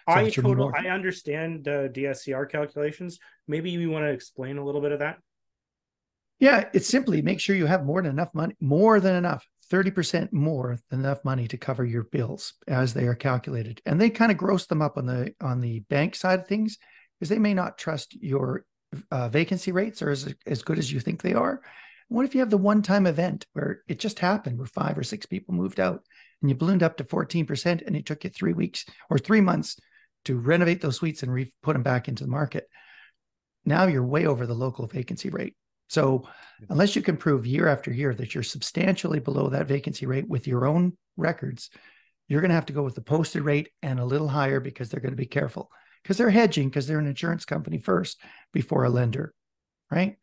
So 0.07 0.15
I 0.15 0.29
total, 0.29 0.71
I 0.73 0.87
understand 0.87 1.67
uh, 1.67 1.89
DSCR 1.89 2.49
calculations. 2.49 3.19
Maybe 3.45 3.71
you 3.71 3.89
want 3.89 4.05
to 4.05 4.11
explain 4.11 4.57
a 4.57 4.63
little 4.63 4.79
bit 4.79 4.93
of 4.93 4.99
that. 4.99 5.17
Yeah, 6.39 6.69
it's 6.73 6.87
simply 6.87 7.21
make 7.21 7.41
sure 7.41 7.57
you 7.57 7.65
have 7.65 7.83
more 7.83 8.01
than 8.01 8.11
enough 8.11 8.33
money, 8.33 8.55
more 8.61 9.01
than 9.01 9.15
enough 9.15 9.45
30% 9.71 10.31
more 10.31 10.77
than 10.89 11.01
enough 11.01 11.23
money 11.25 11.47
to 11.47 11.57
cover 11.57 11.85
your 11.85 12.03
bills 12.03 12.53
as 12.67 12.93
they 12.93 13.05
are 13.05 13.15
calculated. 13.15 13.81
And 13.85 13.99
they 13.99 14.09
kind 14.09 14.31
of 14.31 14.37
gross 14.37 14.65
them 14.65 14.81
up 14.81 14.97
on 14.97 15.05
the 15.05 15.33
on 15.41 15.59
the 15.59 15.81
bank 15.89 16.15
side 16.15 16.39
of 16.39 16.47
things 16.47 16.77
because 17.19 17.29
they 17.29 17.39
may 17.39 17.53
not 17.53 17.77
trust 17.77 18.15
your 18.21 18.65
uh, 19.11 19.29
vacancy 19.29 19.71
rates 19.71 20.01
are 20.01 20.09
as, 20.09 20.33
as 20.45 20.61
good 20.61 20.77
as 20.77 20.91
you 20.91 20.99
think 20.99 21.21
they 21.21 21.33
are. 21.33 21.61
What 22.09 22.25
if 22.25 22.33
you 22.33 22.39
have 22.39 22.49
the 22.49 22.57
one 22.57 22.81
time 22.81 23.05
event 23.05 23.45
where 23.53 23.81
it 23.87 23.99
just 23.99 24.19
happened 24.19 24.57
where 24.57 24.67
five 24.67 24.97
or 24.97 25.03
six 25.03 25.25
people 25.25 25.53
moved 25.53 25.79
out 25.79 26.03
and 26.41 26.49
you 26.49 26.55
ballooned 26.55 26.83
up 26.83 26.97
to 26.97 27.03
14% 27.03 27.85
and 27.85 27.95
it 27.95 28.05
took 28.05 28.23
you 28.23 28.29
three 28.29 28.53
weeks 28.53 28.85
or 29.09 29.17
three 29.17 29.41
months 29.41 29.77
to 30.25 30.37
renovate 30.37 30.81
those 30.81 30.97
suites 30.97 31.23
and 31.23 31.33
re- 31.33 31.53
put 31.63 31.73
them 31.73 31.83
back 31.83 32.07
into 32.07 32.23
the 32.23 32.29
market? 32.29 32.67
Now 33.65 33.87
you're 33.87 34.05
way 34.05 34.25
over 34.25 34.45
the 34.45 34.53
local 34.53 34.87
vacancy 34.87 35.29
rate 35.29 35.55
So 35.87 36.27
unless 36.69 36.95
you 36.95 37.01
can 37.01 37.17
prove 37.17 37.45
year 37.45 37.67
after 37.67 37.91
year 37.91 38.13
that 38.13 38.33
you're 38.33 38.43
substantially 38.43 39.19
below 39.19 39.49
that 39.49 39.67
vacancy 39.67 40.05
rate 40.05 40.27
with 40.27 40.47
your 40.47 40.65
own 40.65 40.97
records, 41.15 41.69
you're 42.27 42.41
going 42.41 42.49
to 42.49 42.55
have 42.55 42.65
to 42.67 42.73
go 42.73 42.83
with 42.83 42.95
the 42.95 43.01
posted 43.01 43.43
rate 43.43 43.69
and 43.81 43.99
a 43.99 44.05
little 44.05 44.27
higher 44.27 44.59
because 44.59 44.89
they're 44.89 45.01
going 45.01 45.13
to 45.13 45.17
be 45.17 45.25
careful 45.25 45.71
because 46.03 46.17
they're 46.17 46.29
hedging 46.29 46.69
because 46.69 46.87
they're 46.87 46.99
an 46.99 47.07
insurance 47.07 47.45
company 47.45 47.79
first 47.79 48.21
before 48.53 48.85
a 48.85 48.89
lender, 48.89 49.33
right? 49.91 50.17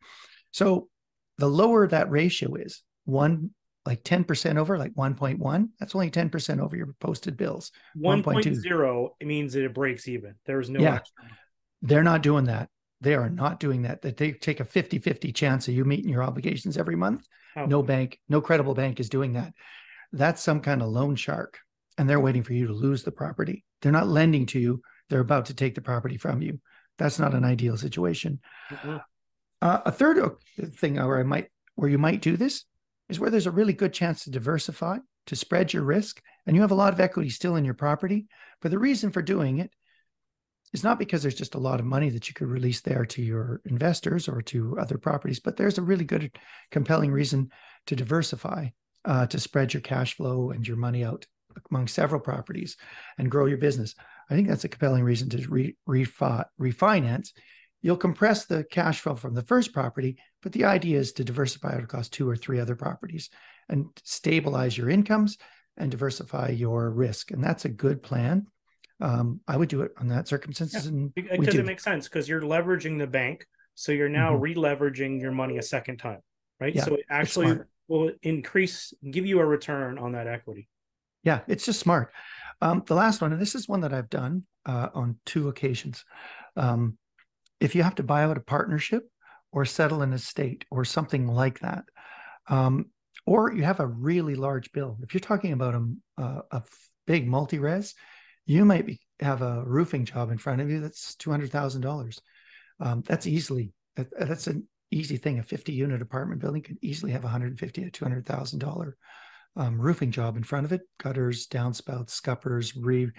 So 0.51 0.89
the 1.37 1.47
lower 1.47 1.87
that 1.87 2.09
ratio 2.09 2.55
is, 2.55 2.81
one 3.05 3.51
like 3.85 4.03
10% 4.03 4.57
over, 4.57 4.79
like 4.79 4.95
1.1, 4.95 5.69
that's 5.79 5.93
only 5.93 6.09
10% 6.09 6.59
over 6.59 6.75
your 6.75 6.95
posted 6.99 7.37
bills. 7.37 7.71
1.0 7.95 9.09
it 9.19 9.27
means 9.27 9.53
that 9.53 9.63
it 9.63 9.75
breaks 9.75 10.07
even. 10.07 10.33
There's 10.45 10.69
no 10.69 10.81
Yeah. 10.81 10.99
They're 11.83 12.03
not 12.03 12.23
doing 12.23 12.45
that. 12.45 12.69
They 13.01 13.15
are 13.15 13.29
not 13.29 13.59
doing 13.59 13.83
that. 13.83 14.01
That 14.01 14.17
they 14.17 14.31
take 14.31 14.59
a 14.59 14.65
50 14.65 14.99
50 14.99 15.31
chance 15.31 15.67
of 15.67 15.73
you 15.73 15.85
meeting 15.85 16.09
your 16.09 16.23
obligations 16.23 16.77
every 16.77 16.95
month. 16.95 17.27
Oh. 17.55 17.65
No 17.65 17.83
bank, 17.83 18.19
no 18.29 18.41
credible 18.41 18.73
bank 18.73 18.99
is 18.99 19.09
doing 19.09 19.33
that. 19.33 19.53
That's 20.11 20.41
some 20.41 20.61
kind 20.61 20.81
of 20.81 20.89
loan 20.89 21.15
shark. 21.15 21.59
And 21.97 22.09
they're 22.09 22.19
waiting 22.19 22.43
for 22.43 22.53
you 22.53 22.67
to 22.67 22.73
lose 22.73 23.03
the 23.03 23.11
property. 23.11 23.63
They're 23.81 23.91
not 23.91 24.07
lending 24.07 24.45
to 24.47 24.59
you. 24.59 24.81
They're 25.09 25.19
about 25.19 25.45
to 25.45 25.53
take 25.53 25.75
the 25.75 25.81
property 25.81 26.17
from 26.17 26.41
you. 26.41 26.59
That's 26.97 27.19
not 27.19 27.33
an 27.33 27.43
ideal 27.43 27.77
situation. 27.77 28.39
Mhm. 28.69 29.03
Uh, 29.61 29.81
a 29.85 29.91
third 29.91 30.19
thing 30.73 30.95
where 30.95 31.19
I 31.19 31.23
might 31.23 31.49
where 31.75 31.89
you 31.89 31.97
might 31.97 32.21
do 32.21 32.37
this 32.37 32.65
is 33.09 33.19
where 33.19 33.29
there's 33.29 33.47
a 33.47 33.51
really 33.51 33.73
good 33.73 33.93
chance 33.93 34.23
to 34.23 34.31
diversify, 34.31 34.99
to 35.27 35.35
spread 35.35 35.73
your 35.73 35.83
risk, 35.83 36.21
and 36.45 36.55
you 36.55 36.61
have 36.61 36.71
a 36.71 36.75
lot 36.75 36.93
of 36.93 36.99
equity 36.99 37.29
still 37.29 37.55
in 37.55 37.65
your 37.65 37.73
property. 37.73 38.27
But 38.61 38.71
the 38.71 38.79
reason 38.79 39.11
for 39.11 39.21
doing 39.21 39.59
it 39.59 39.71
is 40.75 40.83
not 40.83 40.99
because 40.99 41.21
there's 41.21 41.33
just 41.35 41.55
a 41.55 41.59
lot 41.59 41.79
of 41.79 41.85
money 41.85 42.09
that 42.09 42.27
you 42.27 42.33
could 42.33 42.49
release 42.49 42.81
there 42.81 43.05
to 43.05 43.21
your 43.21 43.61
investors 43.65 44.27
or 44.27 44.41
to 44.41 44.77
other 44.77 44.97
properties, 44.97 45.39
but 45.39 45.55
there's 45.55 45.77
a 45.77 45.81
really 45.81 46.03
good, 46.03 46.37
compelling 46.69 47.11
reason 47.11 47.49
to 47.87 47.95
diversify, 47.95 48.67
uh, 49.05 49.25
to 49.27 49.39
spread 49.39 49.73
your 49.73 49.81
cash 49.81 50.15
flow 50.15 50.51
and 50.51 50.67
your 50.67 50.77
money 50.77 51.03
out 51.03 51.25
among 51.71 51.87
several 51.87 52.19
properties 52.19 52.75
and 53.17 53.31
grow 53.31 53.45
your 53.45 53.57
business. 53.57 53.95
I 54.29 54.35
think 54.35 54.49
that's 54.49 54.65
a 54.65 54.69
compelling 54.69 55.03
reason 55.03 55.29
to 55.29 55.47
re- 55.47 55.77
refi- 55.87 56.45
refinance. 56.59 57.29
You'll 57.81 57.97
compress 57.97 58.45
the 58.45 58.65
cash 58.65 58.99
flow 58.99 59.15
from 59.15 59.33
the 59.33 59.43
first 59.43 59.71
property, 59.71 60.17
but 60.43 60.51
the 60.51 60.65
idea 60.65 60.99
is 60.99 61.13
to 61.13 61.23
diversify 61.23 61.77
it 61.77 61.83
across 61.83 62.09
two 62.09 62.27
or 62.27 62.35
three 62.35 62.59
other 62.59 62.75
properties 62.75 63.29
and 63.69 63.87
stabilize 64.03 64.77
your 64.77 64.89
incomes 64.89 65.37
and 65.77 65.89
diversify 65.89 66.49
your 66.49 66.89
risk. 66.89 67.31
And 67.31 67.43
that's 67.43 67.65
a 67.65 67.69
good 67.69 68.03
plan. 68.03 68.47
Um, 69.01 69.41
I 69.47 69.57
would 69.57 69.69
do 69.69 69.81
it 69.81 69.91
on 69.97 70.07
that 70.09 70.27
circumstances. 70.27 70.85
And 70.85 71.13
Because 71.13 71.53
do. 71.53 71.59
it 71.59 71.65
makes 71.65 71.83
sense 71.83 72.07
because 72.07 72.29
you're 72.29 72.41
leveraging 72.41 72.97
the 72.97 73.07
bank. 73.07 73.45
So 73.75 73.91
you're 73.91 74.09
now 74.09 74.33
Mhm. 74.33 74.41
re-leveraging 74.41 75.19
your 75.19 75.31
money 75.31 75.57
a 75.57 75.61
second 75.61 75.97
time. 75.97 76.21
Right. 76.59 76.73
Yeah, 76.73 76.85
so 76.85 76.95
it 76.95 77.05
actually 77.09 77.59
will 77.89 78.13
increase, 78.21 78.93
give 79.11 79.25
you 79.25 79.41
a 79.41 79.45
return 79.45 79.97
on 79.97 80.13
that 80.13 80.27
equity. 80.27 80.69
Yeah, 81.23 81.41
it's 81.47 81.65
just 81.65 81.81
smart. 81.81 82.13
Um, 82.61 82.83
the 82.85 82.95
last 82.95 83.19
one, 83.19 83.33
and 83.33 83.41
this 83.41 83.55
is 83.55 83.67
one 83.67 83.81
that 83.81 83.93
I've 83.93 84.09
done 84.09 84.45
uh, 84.65 84.89
on 84.93 85.19
two 85.25 85.49
occasions. 85.49 86.05
Um, 86.55 86.97
if 87.59 87.75
you 87.75 87.83
have 87.83 87.95
to 87.95 88.03
buy 88.03 88.23
out 88.23 88.37
a 88.37 88.41
partnership 88.41 89.03
or 89.51 89.65
settle 89.65 90.01
an 90.01 90.13
estate 90.13 90.63
or 90.71 90.85
something 90.85 91.27
like 91.27 91.59
that, 91.59 91.83
um, 92.47 92.91
or 93.25 93.51
you 93.51 93.63
have 93.63 93.81
a 93.81 93.87
really 93.87 94.35
large 94.35 94.71
bill, 94.71 94.97
if 95.01 95.13
you're 95.13 95.19
talking 95.19 95.51
about 95.51 95.75
a 96.17 96.63
big 97.05 97.27
multi-res, 97.27 97.95
you 98.45 98.65
might 98.65 98.85
be, 98.85 98.99
have 99.19 99.41
a 99.41 99.63
roofing 99.65 100.05
job 100.05 100.31
in 100.31 100.37
front 100.37 100.61
of 100.61 100.69
you 100.69 100.79
that's 100.79 101.15
two 101.15 101.31
hundred 101.31 101.51
thousand 101.51 101.81
dollars. 101.81 102.21
Um, 102.79 103.03
that's 103.05 103.27
easily 103.27 103.73
that, 103.95 104.07
that's 104.19 104.47
an 104.47 104.67
easy 104.91 105.17
thing. 105.17 105.39
A 105.39 105.43
fifty-unit 105.43 106.01
apartment 106.01 106.41
building 106.41 106.61
could 106.61 106.77
easily 106.81 107.11
have 107.11 107.25
a 107.25 107.29
hundred 107.29 107.57
fifty 107.59 107.83
to 107.83 107.89
two 107.89 108.05
hundred 108.05 108.25
thousand 108.25 108.59
dollar 108.59 108.97
um, 109.55 109.79
roofing 109.79 110.11
job 110.11 110.37
in 110.37 110.43
front 110.43 110.65
of 110.65 110.73
it. 110.73 110.81
Gutters 110.99 111.47
downspouts 111.47 112.11
scuppers 112.11 112.75
re 112.75 113.09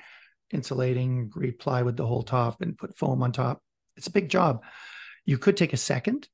insulating 0.53 1.31
reply 1.35 1.83
with 1.83 1.97
the 1.97 2.07
whole 2.07 2.23
top 2.23 2.61
and 2.61 2.79
put 2.79 2.97
foam 2.97 3.23
on 3.23 3.33
top. 3.33 3.63
It's 3.97 4.07
a 4.07 4.13
big 4.13 4.29
job. 4.29 4.63
You 5.25 5.39
could 5.39 5.57
take 5.57 5.73
a 5.73 5.79
second. 5.79 6.29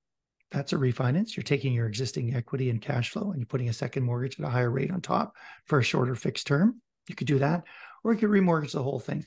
That's 0.50 0.74
a 0.74 0.76
refinance. 0.76 1.34
You're 1.34 1.44
taking 1.44 1.72
your 1.72 1.86
existing 1.86 2.34
equity 2.34 2.68
and 2.68 2.82
cash 2.82 3.10
flow 3.10 3.30
and 3.30 3.40
you're 3.40 3.46
putting 3.46 3.70
a 3.70 3.72
second 3.72 4.02
mortgage 4.02 4.38
at 4.38 4.44
a 4.44 4.50
higher 4.50 4.70
rate 4.70 4.90
on 4.90 5.00
top 5.00 5.34
for 5.64 5.78
a 5.78 5.82
shorter 5.82 6.14
fixed 6.14 6.46
term 6.46 6.82
you 7.08 7.14
could 7.14 7.26
do 7.26 7.38
that 7.38 7.64
or 8.04 8.12
you 8.12 8.18
could 8.18 8.30
remortgage 8.30 8.72
the 8.72 8.82
whole 8.82 9.00
thing 9.00 9.24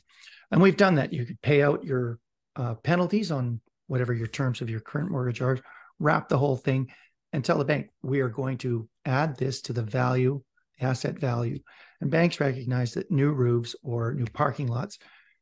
and 0.51 0.61
we've 0.61 0.77
done 0.77 0.95
that 0.95 1.13
you 1.13 1.25
could 1.25 1.41
pay 1.41 1.61
out 1.61 1.83
your 1.83 2.19
uh, 2.55 2.75
penalties 2.75 3.31
on 3.31 3.59
whatever 3.87 4.13
your 4.13 4.27
terms 4.27 4.61
of 4.61 4.69
your 4.69 4.79
current 4.79 5.11
mortgage 5.11 5.41
are 5.41 5.59
wrap 5.99 6.29
the 6.29 6.37
whole 6.37 6.57
thing 6.57 6.89
and 7.33 7.43
tell 7.43 7.57
the 7.57 7.65
bank 7.65 7.89
we 8.01 8.21
are 8.21 8.29
going 8.29 8.57
to 8.57 8.87
add 9.05 9.37
this 9.37 9.61
to 9.61 9.73
the 9.73 9.83
value 9.83 10.41
the 10.79 10.85
asset 10.85 11.17
value. 11.19 11.59
And 12.01 12.11
banks 12.11 12.39
recognize 12.39 12.93
that 12.93 13.11
new 13.11 13.31
roofs 13.31 13.75
or 13.83 14.13
new 14.13 14.25
parking 14.25 14.67
lots 14.67 14.99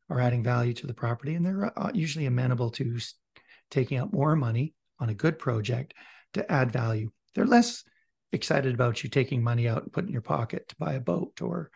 are 0.10 0.20
adding 0.20 0.44
value 0.44 0.74
to 0.74 0.88
the 0.88 0.94
property, 0.94 1.36
and 1.36 1.46
they're 1.46 1.78
uh, 1.78 1.92
usually 1.94 2.26
amenable 2.26 2.70
to 2.72 2.98
taking 3.72 3.98
out 3.98 4.14
more 4.14 4.36
money 4.36 4.74
on 5.00 5.10
a 5.10 5.14
good 5.14 5.40
project 5.40 5.94
to 6.34 6.52
add 6.52 6.72
value. 6.72 7.10
They're 7.34 7.46
less 7.46 7.84
excited 8.32 8.74
about 8.74 9.04
you 9.04 9.10
taking 9.10 9.44
money 9.44 9.68
out 9.68 9.84
and 9.84 9.94
putting 9.94 10.10
in 10.10 10.14
your 10.14 10.22
pocket 10.22 10.68
to 10.68 10.76
buy 10.78 10.94
a 10.94 11.00
boat 11.00 11.42
or 11.42 11.72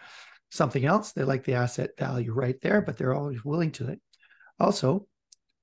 something 0.50 0.86
else. 0.86 1.12
They 1.12 1.24
like 1.24 1.44
the 1.44 1.56
asset 1.56 1.92
value 1.98 2.34
right 2.34 2.60
there, 2.62 2.82
but 2.82 2.98
they're 2.98 3.14
always 3.14 3.44
willing 3.44 3.72
to 3.74 3.90
it. 3.90 4.00
Also, 4.60 5.08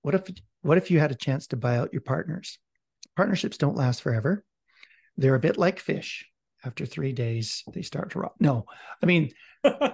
what 0.03 0.14
if 0.14 0.23
what 0.62 0.79
if 0.79 0.91
you 0.91 1.00
had 1.00 1.12
a 1.12 1.17
chance 1.17 1.47
to 1.49 1.57
buy 1.57 1.79
out 1.79 1.93
your 1.93 2.03
partners? 2.03 2.59
Partnerships 3.17 3.59
don't 3.59 3.76
last 3.76 4.03
forever. 4.03 4.45
They're 5.17 5.35
a 5.35 5.41
bit 5.41 5.57
like 5.57 5.79
fish 5.79 6.26
after 6.64 6.87
three 6.87 7.12
days 7.12 7.62
they 7.73 7.83
start 7.83 8.11
to 8.11 8.19
rot 8.19 8.33
no 8.41 8.67
i 9.03 9.07
mean 9.07 9.31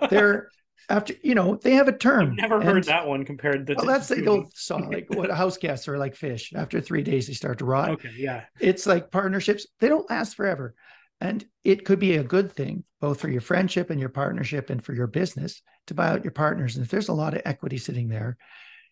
they're 0.09 0.49
after 0.89 1.15
you 1.23 1.35
know 1.35 1.57
they 1.57 1.73
have 1.73 1.89
a 1.89 1.97
term 1.97 2.31
I've 2.31 2.37
never 2.37 2.61
heard 2.61 2.85
that 2.85 3.07
one 3.07 3.25
compared 3.25 3.67
to 3.67 3.75
well 3.75 3.87
that's 3.87 4.09
the 4.09 4.27
old 4.27 4.53
song 4.57 4.91
like 4.91 5.07
what 5.11 5.31
house 5.31 5.59
guests 5.59 5.89
are 5.89 5.99
like 5.99 6.17
fish 6.17 6.53
after 6.55 6.81
three 6.81 7.03
days 7.03 7.27
they 7.27 7.33
start 7.33 7.59
to 7.59 7.65
rot 7.65 7.91
Okay, 7.91 8.11
yeah. 8.17 8.45
it's 8.59 8.87
like 8.87 9.11
partnerships 9.11 9.67
they 9.81 9.89
don't 9.89 10.09
last 10.11 10.37
forever 10.37 10.75
and 11.21 11.45
it 11.65 11.85
could 11.85 11.99
be 11.99 12.17
a 12.17 12.25
good 12.25 12.53
thing 12.53 12.85
both 13.01 13.21
for 13.21 13.29
your 13.29 13.41
friendship 13.41 13.91
and 13.91 14.01
your 14.01 14.09
partnership 14.09 14.71
and 14.71 14.85
for 14.85 14.93
your 14.95 15.07
business 15.07 15.63
to 15.87 15.95
buy 15.95 16.09
out 16.09 16.25
your 16.25 16.33
partners. 16.33 16.77
And 16.77 16.85
if 16.85 16.91
there's 16.91 17.09
a 17.09 17.15
lot 17.15 17.35
of 17.35 17.43
equity 17.45 17.79
sitting 17.79 18.09
there 18.09 18.37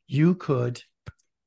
you 0.08 0.34
could 0.34 0.82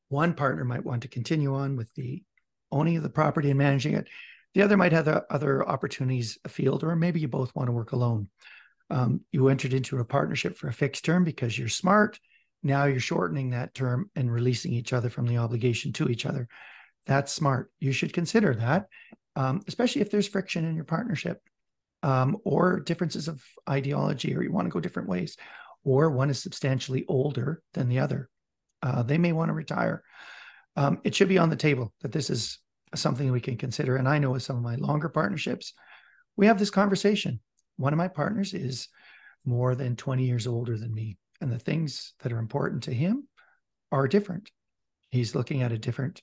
one 0.09 0.33
partner 0.33 0.63
might 0.63 0.85
want 0.85 1.01
to 1.01 1.07
continue 1.07 1.55
on 1.55 1.75
with 1.75 1.93
the 1.95 2.23
owning 2.71 2.97
of 2.97 3.03
the 3.03 3.09
property 3.09 3.49
and 3.49 3.57
managing 3.57 3.95
it. 3.95 4.07
The 4.53 4.61
other 4.61 4.77
might 4.77 4.91
have 4.91 5.05
the 5.05 5.25
other 5.29 5.67
opportunities 5.67 6.37
afield 6.45 6.83
or 6.83 6.95
maybe 6.95 7.19
you 7.19 7.27
both 7.27 7.53
want 7.55 7.67
to 7.67 7.73
work 7.73 7.91
alone. 7.91 8.29
Um, 8.89 9.21
you 9.31 9.47
entered 9.47 9.73
into 9.73 9.97
a 9.99 10.05
partnership 10.05 10.57
for 10.57 10.67
a 10.67 10.73
fixed 10.73 11.05
term 11.05 11.23
because 11.23 11.57
you're 11.57 11.69
smart. 11.69 12.19
Now 12.61 12.85
you're 12.85 12.99
shortening 12.99 13.51
that 13.51 13.73
term 13.73 14.11
and 14.15 14.31
releasing 14.31 14.73
each 14.73 14.93
other 14.93 15.09
from 15.09 15.25
the 15.25 15.37
obligation 15.37 15.93
to 15.93 16.09
each 16.09 16.25
other 16.25 16.47
that's 17.05 17.31
smart. 17.31 17.71
You 17.79 17.91
should 17.91 18.13
consider 18.13 18.55
that 18.55 18.87
um, 19.35 19.61
especially 19.67 20.01
if 20.01 20.11
there's 20.11 20.27
friction 20.27 20.65
in 20.65 20.75
your 20.75 20.85
partnership 20.85 21.39
um, 22.03 22.37
or 22.43 22.79
differences 22.79 23.27
of 23.27 23.41
ideology 23.69 24.35
or 24.35 24.43
you 24.43 24.51
want 24.51 24.65
to 24.65 24.71
go 24.71 24.79
different 24.79 25.09
ways 25.09 25.37
or 25.83 26.09
one 26.09 26.29
is 26.29 26.41
substantially 26.41 27.05
older 27.07 27.61
than 27.73 27.89
the 27.89 27.99
other. 27.99 28.29
Uh, 28.83 29.03
they 29.03 29.17
may 29.17 29.31
want 29.31 29.49
to 29.49 29.53
retire. 29.53 30.03
Um, 30.75 30.99
it 31.03 31.15
should 31.15 31.29
be 31.29 31.37
on 31.37 31.49
the 31.49 31.55
table 31.55 31.93
that 32.01 32.11
this 32.11 32.29
is 32.29 32.59
something 32.93 33.31
we 33.31 33.39
can 33.39 33.55
consider 33.55 33.95
and 33.95 34.05
i 34.05 34.17
know 34.17 34.31
with 34.31 34.43
some 34.43 34.57
of 34.57 34.61
my 34.61 34.75
longer 34.75 35.07
partnerships 35.07 35.73
we 36.35 36.47
have 36.47 36.59
this 36.59 36.69
conversation. 36.69 37.39
One 37.77 37.93
of 37.93 37.97
my 37.97 38.07
partners 38.07 38.53
is 38.53 38.87
more 39.45 39.75
than 39.75 39.95
20 39.95 40.25
years 40.25 40.47
older 40.47 40.77
than 40.77 40.93
me 40.93 41.17
and 41.39 41.51
the 41.51 41.59
things 41.59 42.13
that 42.19 42.31
are 42.31 42.39
important 42.39 42.83
to 42.83 42.93
him 42.93 43.27
are 43.91 44.07
different. 44.07 44.51
He's 45.09 45.35
looking 45.35 45.61
at 45.61 45.71
a 45.71 45.77
different 45.77 46.21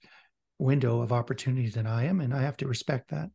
window 0.59 1.01
of 1.01 1.13
opportunity 1.13 1.69
than 1.69 1.87
I 1.87 2.05
am, 2.07 2.21
and 2.21 2.35
I 2.35 2.43
have 2.43 2.57
to 2.59 2.69
respect 2.69 3.11
that. 3.11 3.31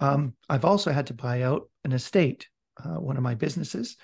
Um, 0.00 0.34
I've 0.48 0.64
also 0.64 0.92
had 0.92 1.06
to 1.08 1.14
buy 1.14 1.42
out 1.42 1.68
an 1.84 1.92
estate. 1.92 2.48
Uh, 2.82 3.00
one 3.00 3.16
of 3.16 3.22
my 3.22 3.34
businesses, 3.34 3.96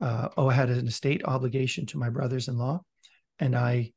uh, 0.00 0.28
oh, 0.36 0.48
I 0.48 0.54
had 0.54 0.70
an 0.70 0.86
estate 0.86 1.22
obligation 1.24 1.86
to 1.86 1.98
my 1.98 2.10
brothers-in-law, 2.10 2.80
and 3.38 3.56
I 3.56 3.92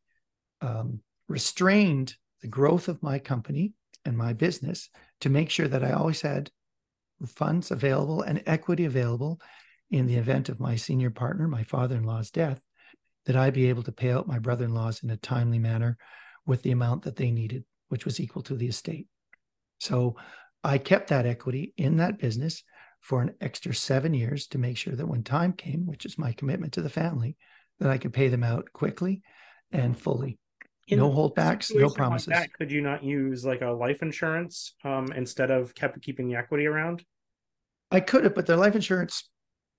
um, 0.61 1.01
restrained 1.27 2.15
the 2.41 2.47
growth 2.47 2.87
of 2.87 3.03
my 3.03 3.19
company 3.19 3.73
and 4.05 4.17
my 4.17 4.33
business 4.33 4.89
to 5.21 5.29
make 5.29 5.49
sure 5.49 5.67
that 5.67 5.83
I 5.83 5.91
always 5.91 6.21
had 6.21 6.49
funds 7.27 7.71
available 7.71 8.21
and 8.21 8.41
equity 8.45 8.85
available 8.85 9.39
in 9.91 10.05
the 10.05 10.15
event 10.15 10.49
of 10.49 10.59
my 10.59 10.75
senior 10.75 11.09
partner, 11.09 11.47
my 11.47 11.63
father-in-law's 11.63 12.31
death, 12.31 12.61
that 13.25 13.35
I 13.35 13.49
be 13.49 13.69
able 13.69 13.83
to 13.83 13.91
pay 13.91 14.11
out 14.11 14.27
my 14.27 14.39
brother-in-laws 14.39 15.03
in 15.03 15.09
a 15.09 15.17
timely 15.17 15.59
manner 15.59 15.97
with 16.45 16.61
the 16.63 16.71
amount 16.71 17.03
that 17.03 17.15
they 17.15 17.31
needed, 17.31 17.63
which 17.89 18.05
was 18.05 18.19
equal 18.19 18.41
to 18.43 18.55
the 18.55 18.67
estate. 18.67 19.07
So 19.79 20.15
I 20.63 20.77
kept 20.77 21.09
that 21.09 21.25
equity 21.25 21.73
in 21.77 21.97
that 21.97 22.19
business 22.19 22.63
for 23.01 23.21
an 23.21 23.33
extra 23.39 23.73
seven 23.73 24.13
years 24.13 24.47
to 24.47 24.57
make 24.57 24.77
sure 24.77 24.95
that 24.95 25.07
when 25.07 25.23
time 25.23 25.53
came, 25.53 25.85
which 25.85 26.05
is 26.05 26.17
my 26.17 26.33
commitment 26.33 26.73
to 26.73 26.81
the 26.81 26.89
family, 26.89 27.37
that 27.79 27.89
I 27.89 27.97
could 27.97 28.13
pay 28.13 28.27
them 28.27 28.43
out 28.43 28.71
quickly 28.73 29.21
and 29.71 29.97
fully. 29.97 30.37
In 30.87 30.97
no 30.99 31.11
holdbacks, 31.11 31.73
no 31.73 31.85
like 31.85 31.95
promises. 31.95 32.27
that, 32.27 32.51
could 32.53 32.71
you 32.71 32.81
not 32.81 33.03
use 33.03 33.45
like 33.45 33.61
a 33.61 33.69
life 33.69 34.01
insurance 34.01 34.73
um, 34.83 35.11
instead 35.15 35.51
of 35.51 35.75
kept 35.75 36.01
keeping 36.01 36.27
the 36.27 36.35
equity 36.35 36.65
around? 36.65 37.05
I 37.91 37.99
could 37.99 38.23
have, 38.23 38.33
but 38.33 38.47
their 38.47 38.55
life 38.55 38.75
insurance, 38.75 39.29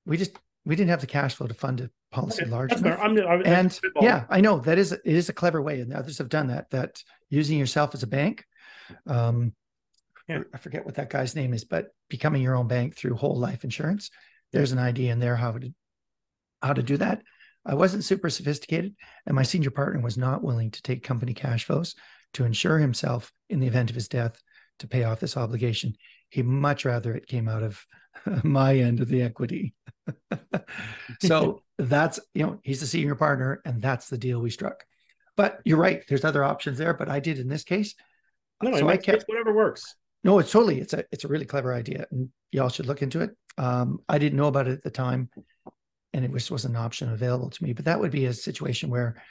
we 0.06 0.16
just 0.16 0.38
we 0.64 0.76
didn't 0.76 0.90
have 0.90 1.00
the 1.00 1.08
cash 1.08 1.34
flow 1.34 1.48
to 1.48 1.54
fund 1.54 1.80
a 1.80 1.90
policy 2.10 2.42
Okay, 2.42 2.50
large 2.50 2.72
enough. 2.72 2.98
I'm, 3.00 3.18
I'm, 3.18 3.42
and 3.44 3.80
yeah, 4.00 4.24
I 4.28 4.40
know 4.40 4.58
that 4.60 4.78
is 4.78 4.92
it 4.92 5.00
is 5.04 5.28
a 5.28 5.32
clever 5.32 5.62
way, 5.62 5.80
and 5.80 5.92
others 5.92 6.18
have 6.18 6.28
done 6.28 6.48
that. 6.48 6.70
That 6.70 7.02
using 7.28 7.58
yourself 7.58 7.94
as 7.94 8.02
a 8.02 8.06
bank, 8.08 8.44
um, 9.06 9.54
Yeah. 10.28 10.42
I 10.52 10.58
forget 10.58 10.84
what 10.84 10.96
that 10.96 11.10
guy's 11.10 11.34
name 11.36 11.54
is, 11.54 11.64
but 11.64 11.88
becoming 12.08 12.42
your 12.42 12.56
own 12.56 12.68
bank 12.68 12.96
through 12.96 13.14
whole 13.16 13.36
life 13.36 13.64
insurance. 13.64 14.10
There's 14.52 14.72
an 14.72 14.78
idea 14.78 15.12
in 15.12 15.20
there 15.20 15.36
how 15.36 15.52
to 15.52 15.72
how 16.62 16.72
to 16.72 16.82
do 16.82 16.96
that. 16.98 17.22
I 17.64 17.74
wasn't 17.74 18.04
super 18.04 18.30
sophisticated, 18.30 18.94
and 19.26 19.36
my 19.36 19.42
senior 19.42 19.70
partner 19.70 20.00
was 20.00 20.16
not 20.16 20.42
willing 20.42 20.70
to 20.70 20.82
take 20.82 21.02
company 21.02 21.34
cash 21.34 21.64
flows 21.64 21.94
to 22.34 22.44
insure 22.44 22.78
himself 22.78 23.32
in 23.48 23.60
the 23.60 23.66
event 23.66 23.90
of 23.90 23.96
his 23.96 24.08
death 24.08 24.40
to 24.78 24.88
pay 24.88 25.04
off 25.04 25.20
this 25.20 25.36
obligation. 25.36 25.94
He'd 26.30 26.46
much 26.46 26.84
rather 26.84 27.14
it 27.14 27.26
came 27.26 27.48
out 27.48 27.62
of 27.62 27.84
my 28.44 28.76
end 28.76 29.00
of 29.00 29.08
the 29.08 29.22
equity. 29.22 29.74
so 31.20 31.62
that's 31.88 32.20
you 32.34 32.44
know 32.44 32.58
he's 32.62 32.80
the 32.80 32.86
senior 32.86 33.14
partner, 33.14 33.60
and 33.64 33.80
that's 33.80 34.08
the 34.08 34.18
deal 34.18 34.40
we 34.40 34.50
struck. 34.50 34.84
But 35.36 35.60
you're 35.64 35.78
right. 35.78 36.02
There's 36.08 36.24
other 36.24 36.44
options 36.44 36.78
there, 36.78 36.94
but 36.94 37.08
I 37.08 37.20
did 37.20 37.38
in 37.38 37.48
this 37.48 37.64
case. 37.64 37.94
no, 38.62 38.76
so 38.76 38.88
it 38.88 38.92
I 38.92 38.96
kept 38.96 39.22
it's 39.22 39.24
whatever 39.28 39.54
works. 39.54 39.94
no, 40.24 40.38
it's 40.38 40.52
totally 40.52 40.80
it's 40.80 40.92
a 40.92 41.04
it's 41.12 41.24
a 41.24 41.28
really 41.28 41.46
clever 41.46 41.72
idea, 41.72 42.06
and 42.10 42.28
y'all 42.52 42.68
should 42.68 42.86
look 42.86 43.02
into 43.02 43.20
it. 43.20 43.30
Um, 43.58 44.00
I 44.08 44.18
didn't 44.18 44.38
know 44.38 44.48
about 44.48 44.68
it 44.68 44.72
at 44.72 44.82
the 44.82 44.90
time, 44.90 45.30
and 46.12 46.24
it 46.24 46.30
was 46.30 46.50
was 46.50 46.64
an 46.64 46.76
option 46.76 47.10
available 47.12 47.50
to 47.50 47.64
me. 47.64 47.72
But 47.72 47.86
that 47.86 48.00
would 48.00 48.10
be 48.10 48.26
a 48.26 48.32
situation 48.32 48.90
where 48.90 49.22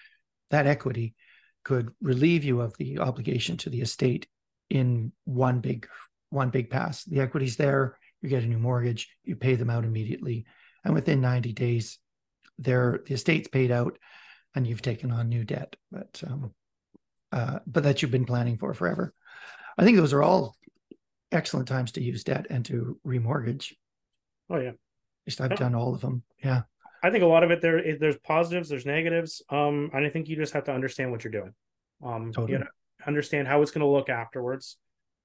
that 0.50 0.68
equity 0.68 1.16
could 1.64 1.92
relieve 2.02 2.44
you 2.44 2.62
of 2.62 2.76
the 2.78 3.00
obligation 3.00 3.58
to 3.58 3.70
the 3.70 3.82
estate 3.82 4.28
in 4.70 5.12
one 5.26 5.60
big 5.60 5.88
one 6.30 6.50
big 6.50 6.70
pass. 6.70 7.04
The 7.04 7.20
equity's 7.20 7.58
there, 7.58 7.98
you 8.22 8.30
get 8.30 8.44
a 8.44 8.48
new 8.48 8.60
mortgage, 8.60 9.10
you 9.24 9.36
pay 9.36 9.56
them 9.56 9.70
out 9.70 9.84
immediately, 9.84 10.46
and 10.84 10.94
within 10.94 11.22
90 11.22 11.54
days, 11.54 12.00
they're 12.60 13.02
the 13.06 13.14
estate's 13.14 13.48
paid 13.48 13.72
out, 13.72 13.98
and 14.56 14.68
you've 14.68 14.82
taken 14.82 15.12
on 15.12 15.30
new 15.30 15.44
debt. 15.44 15.76
But 15.92 16.22
um, 16.28 16.54
uh, 17.32 17.60
but 17.66 17.84
that 17.84 18.02
you've 18.02 18.12
been 18.12 18.26
planning 18.26 18.58
for 18.58 18.74
forever. 18.74 19.14
I 19.78 19.84
think 19.84 19.98
those 19.98 20.14
are 20.14 20.24
all 20.24 20.56
excellent 21.32 21.68
times 21.68 21.94
to 21.94 22.02
use 22.04 22.24
debt 22.24 22.48
and 22.50 22.66
to 22.66 23.00
remortgage. 23.06 23.74
Oh 24.50 24.58
yeah. 24.58 24.70
At 24.70 24.76
least 25.28 25.42
I've 25.42 25.52
Yeah. 25.52 25.58
done 25.58 25.76
all 25.76 25.94
of 25.94 26.02
them. 26.02 26.24
Yeah. 26.44 26.64
I 27.02 27.12
think 27.12 27.24
a 27.24 27.28
lot 27.28 27.44
of 27.44 27.52
it 27.52 27.62
there 27.62 27.98
there's 27.98 28.18
positives, 28.18 28.68
there's 28.70 28.86
negatives. 28.86 29.42
Um, 29.50 29.90
and 29.94 30.06
I 30.06 30.10
think 30.10 30.28
you 30.28 30.36
just 30.36 30.54
have 30.54 30.66
to 30.66 30.74
understand 30.74 31.12
what 31.12 31.24
you're 31.24 31.32
doing. 31.32 31.54
Um, 32.04 32.32
Totally. 32.34 32.54
you 32.54 32.60
know, 32.60 32.68
understand 33.06 33.48
how 33.48 33.62
it's 33.62 33.72
going 33.72 33.82
to 33.86 33.88
look 33.88 34.10
afterwards. 34.10 34.78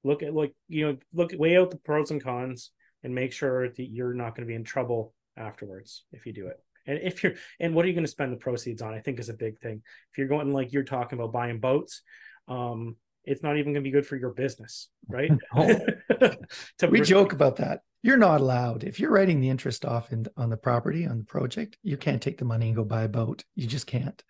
Look 0.04 0.22
at 0.22 0.34
like 0.34 0.54
you 0.68 0.86
know, 0.86 0.98
look 1.12 1.32
weigh 1.36 1.56
out 1.56 1.70
the 1.70 1.78
pros 1.78 2.10
and 2.10 2.22
cons, 2.22 2.70
and 3.02 3.14
make 3.14 3.32
sure 3.32 3.70
that 3.70 3.84
you're 3.90 4.12
not 4.14 4.36
going 4.36 4.46
to 4.46 4.50
be 4.50 4.54
in 4.54 4.64
trouble 4.64 5.14
afterwards 5.36 6.04
if 6.12 6.26
you 6.26 6.32
do 6.32 6.46
it. 6.48 6.60
And 6.86 7.00
if 7.02 7.22
you're, 7.22 7.34
and 7.60 7.74
what 7.74 7.84
are 7.84 7.88
you 7.88 7.94
going 7.94 8.04
to 8.04 8.10
spend 8.10 8.32
the 8.32 8.36
proceeds 8.36 8.82
on? 8.82 8.94
I 8.94 9.00
think 9.00 9.18
is 9.18 9.28
a 9.28 9.34
big 9.34 9.58
thing. 9.58 9.82
If 10.12 10.18
you're 10.18 10.28
going 10.28 10.52
like 10.52 10.72
you're 10.72 10.84
talking 10.84 11.18
about 11.18 11.32
buying 11.32 11.60
boats, 11.60 12.02
um, 12.48 12.96
it's 13.24 13.42
not 13.42 13.56
even 13.56 13.72
going 13.72 13.82
to 13.82 13.88
be 13.88 13.90
good 13.90 14.06
for 14.06 14.16
your 14.16 14.30
business, 14.30 14.88
right? 15.08 15.30
To 16.78 16.86
We 16.88 17.00
joke 17.00 17.32
about 17.32 17.56
that. 17.56 17.80
You're 18.02 18.18
not 18.18 18.42
allowed. 18.42 18.84
If 18.84 19.00
you're 19.00 19.10
writing 19.10 19.40
the 19.40 19.48
interest 19.48 19.86
off 19.86 20.12
in, 20.12 20.26
on 20.36 20.50
the 20.50 20.58
property, 20.58 21.06
on 21.06 21.18
the 21.18 21.24
project, 21.24 21.78
you 21.82 21.96
can't 21.96 22.20
take 22.20 22.36
the 22.36 22.44
money 22.44 22.66
and 22.66 22.76
go 22.76 22.84
buy 22.84 23.04
a 23.04 23.08
boat. 23.08 23.44
You 23.56 23.66
just 23.66 23.86
can't. 23.86 24.22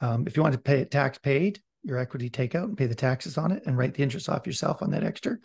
Um, 0.00 0.26
if 0.26 0.36
you 0.36 0.42
want 0.42 0.54
to 0.54 0.60
pay 0.60 0.80
it 0.80 0.90
tax 0.90 1.18
paid, 1.18 1.60
your 1.84 1.98
equity 1.98 2.28
takeout 2.28 2.64
and 2.64 2.76
pay 2.76 2.86
the 2.86 2.94
taxes 2.94 3.38
on 3.38 3.52
it 3.52 3.62
and 3.66 3.78
write 3.78 3.94
the 3.94 4.02
interest 4.02 4.28
off 4.28 4.46
yourself 4.46 4.82
on 4.82 4.90
that 4.90 5.04
extra, 5.04 5.36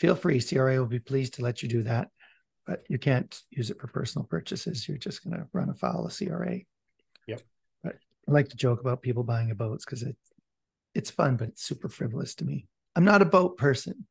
feel 0.00 0.14
free. 0.14 0.40
CRA 0.40 0.78
will 0.78 0.86
be 0.86 1.00
pleased 1.00 1.34
to 1.34 1.42
let 1.42 1.62
you 1.62 1.68
do 1.68 1.82
that. 1.82 2.08
But 2.66 2.84
you 2.88 2.98
can't 2.98 3.40
use 3.50 3.70
it 3.70 3.80
for 3.80 3.88
personal 3.88 4.24
purchases. 4.24 4.88
You're 4.88 4.98
just 4.98 5.24
going 5.24 5.36
to 5.36 5.46
run 5.52 5.68
afoul 5.68 6.06
of 6.06 6.16
CRA. 6.16 6.60
Yep. 7.26 7.42
But 7.82 7.96
I 8.28 8.30
like 8.30 8.48
to 8.50 8.56
joke 8.56 8.80
about 8.80 9.02
people 9.02 9.24
buying 9.24 9.50
a 9.50 9.54
boats 9.54 9.84
because 9.84 10.02
it, 10.02 10.16
it's 10.94 11.10
fun, 11.10 11.36
but 11.36 11.48
it's 11.48 11.62
super 11.62 11.88
frivolous 11.88 12.34
to 12.36 12.44
me. 12.44 12.66
I'm 12.94 13.04
not 13.04 13.22
a 13.22 13.26
boat 13.26 13.56
person. 13.56 14.06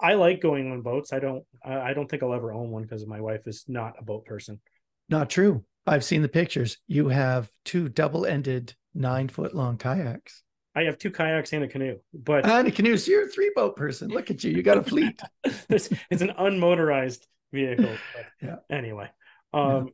I 0.00 0.14
like 0.14 0.42
going 0.42 0.70
on 0.70 0.82
boats. 0.82 1.12
I 1.12 1.20
don't. 1.20 1.44
I 1.64 1.80
I 1.80 1.94
don't 1.94 2.10
think 2.10 2.22
I'll 2.22 2.34
ever 2.34 2.52
own 2.52 2.70
one 2.70 2.82
because 2.82 3.06
my 3.06 3.20
wife 3.20 3.46
is 3.46 3.64
not 3.68 3.94
a 3.98 4.04
boat 4.04 4.26
person. 4.26 4.60
Not 5.08 5.30
true. 5.30 5.64
I've 5.86 6.04
seen 6.04 6.20
the 6.20 6.28
pictures. 6.28 6.78
You 6.86 7.08
have 7.08 7.50
two 7.64 7.88
double-ended, 7.88 8.74
nine-foot-long 8.94 9.78
kayaks 9.78 10.42
I 10.74 10.82
have 10.84 10.98
two 10.98 11.10
kayaks 11.10 11.52
and 11.52 11.64
a 11.64 11.68
canoe, 11.68 11.98
but 12.12 12.46
and 12.46 12.68
a 12.68 12.70
canoe. 12.70 12.96
So 12.96 13.10
you're 13.10 13.26
a 13.26 13.28
three-boat 13.28 13.76
person. 13.76 14.08
Look 14.08 14.30
at 14.30 14.42
you. 14.42 14.50
You 14.50 14.62
got 14.62 14.78
a 14.78 14.82
fleet. 14.82 15.20
it's, 15.68 15.88
it's 16.10 16.22
an 16.22 16.32
unmotorized 16.38 17.26
vehicle. 17.52 17.96
Yeah. 18.42 18.56
Anyway, 18.70 19.08
um, 19.54 19.88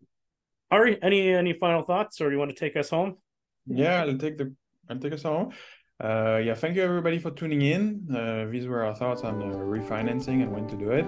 Ari, 0.73 0.99
any 1.03 1.31
any 1.31 1.53
final 1.53 1.83
thoughts, 1.83 2.21
or 2.21 2.33
you 2.33 2.39
want 2.39 2.51
to 2.51 2.57
take 2.57 2.77
us 2.77 2.91
home? 2.91 3.17
Yeah, 3.67 4.03
I'll 4.03 4.19
take 4.19 4.39
the 4.39 4.53
I'll 4.89 4.99
take 4.99 5.13
us 5.13 5.23
home. 5.23 5.53
Uh, 6.03 6.41
yeah, 6.43 6.55
thank 6.55 6.75
you 6.77 6.83
everybody 6.83 7.19
for 7.19 7.31
tuning 7.31 7.63
in. 7.63 8.07
Uh, 8.15 8.47
these 8.51 8.67
were 8.67 8.85
our 8.85 8.95
thoughts 8.95 9.23
on 9.23 9.43
uh, 9.43 9.55
refinancing 9.55 10.43
and 10.43 10.51
when 10.51 10.67
to 10.67 10.77
do 10.77 10.91
it, 10.91 11.05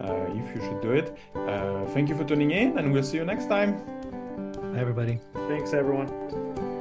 uh, 0.00 0.26
if 0.30 0.54
you 0.54 0.60
should 0.60 0.80
do 0.82 0.90
it. 0.90 1.16
Uh, 1.34 1.86
thank 1.94 2.08
you 2.08 2.16
for 2.16 2.24
tuning 2.24 2.50
in, 2.50 2.76
and 2.76 2.92
we'll 2.92 3.04
see 3.04 3.16
you 3.16 3.24
next 3.24 3.46
time. 3.46 3.80
Hi, 4.74 4.80
everybody. 4.80 5.20
Thanks, 5.48 5.72
everyone. 5.72 6.73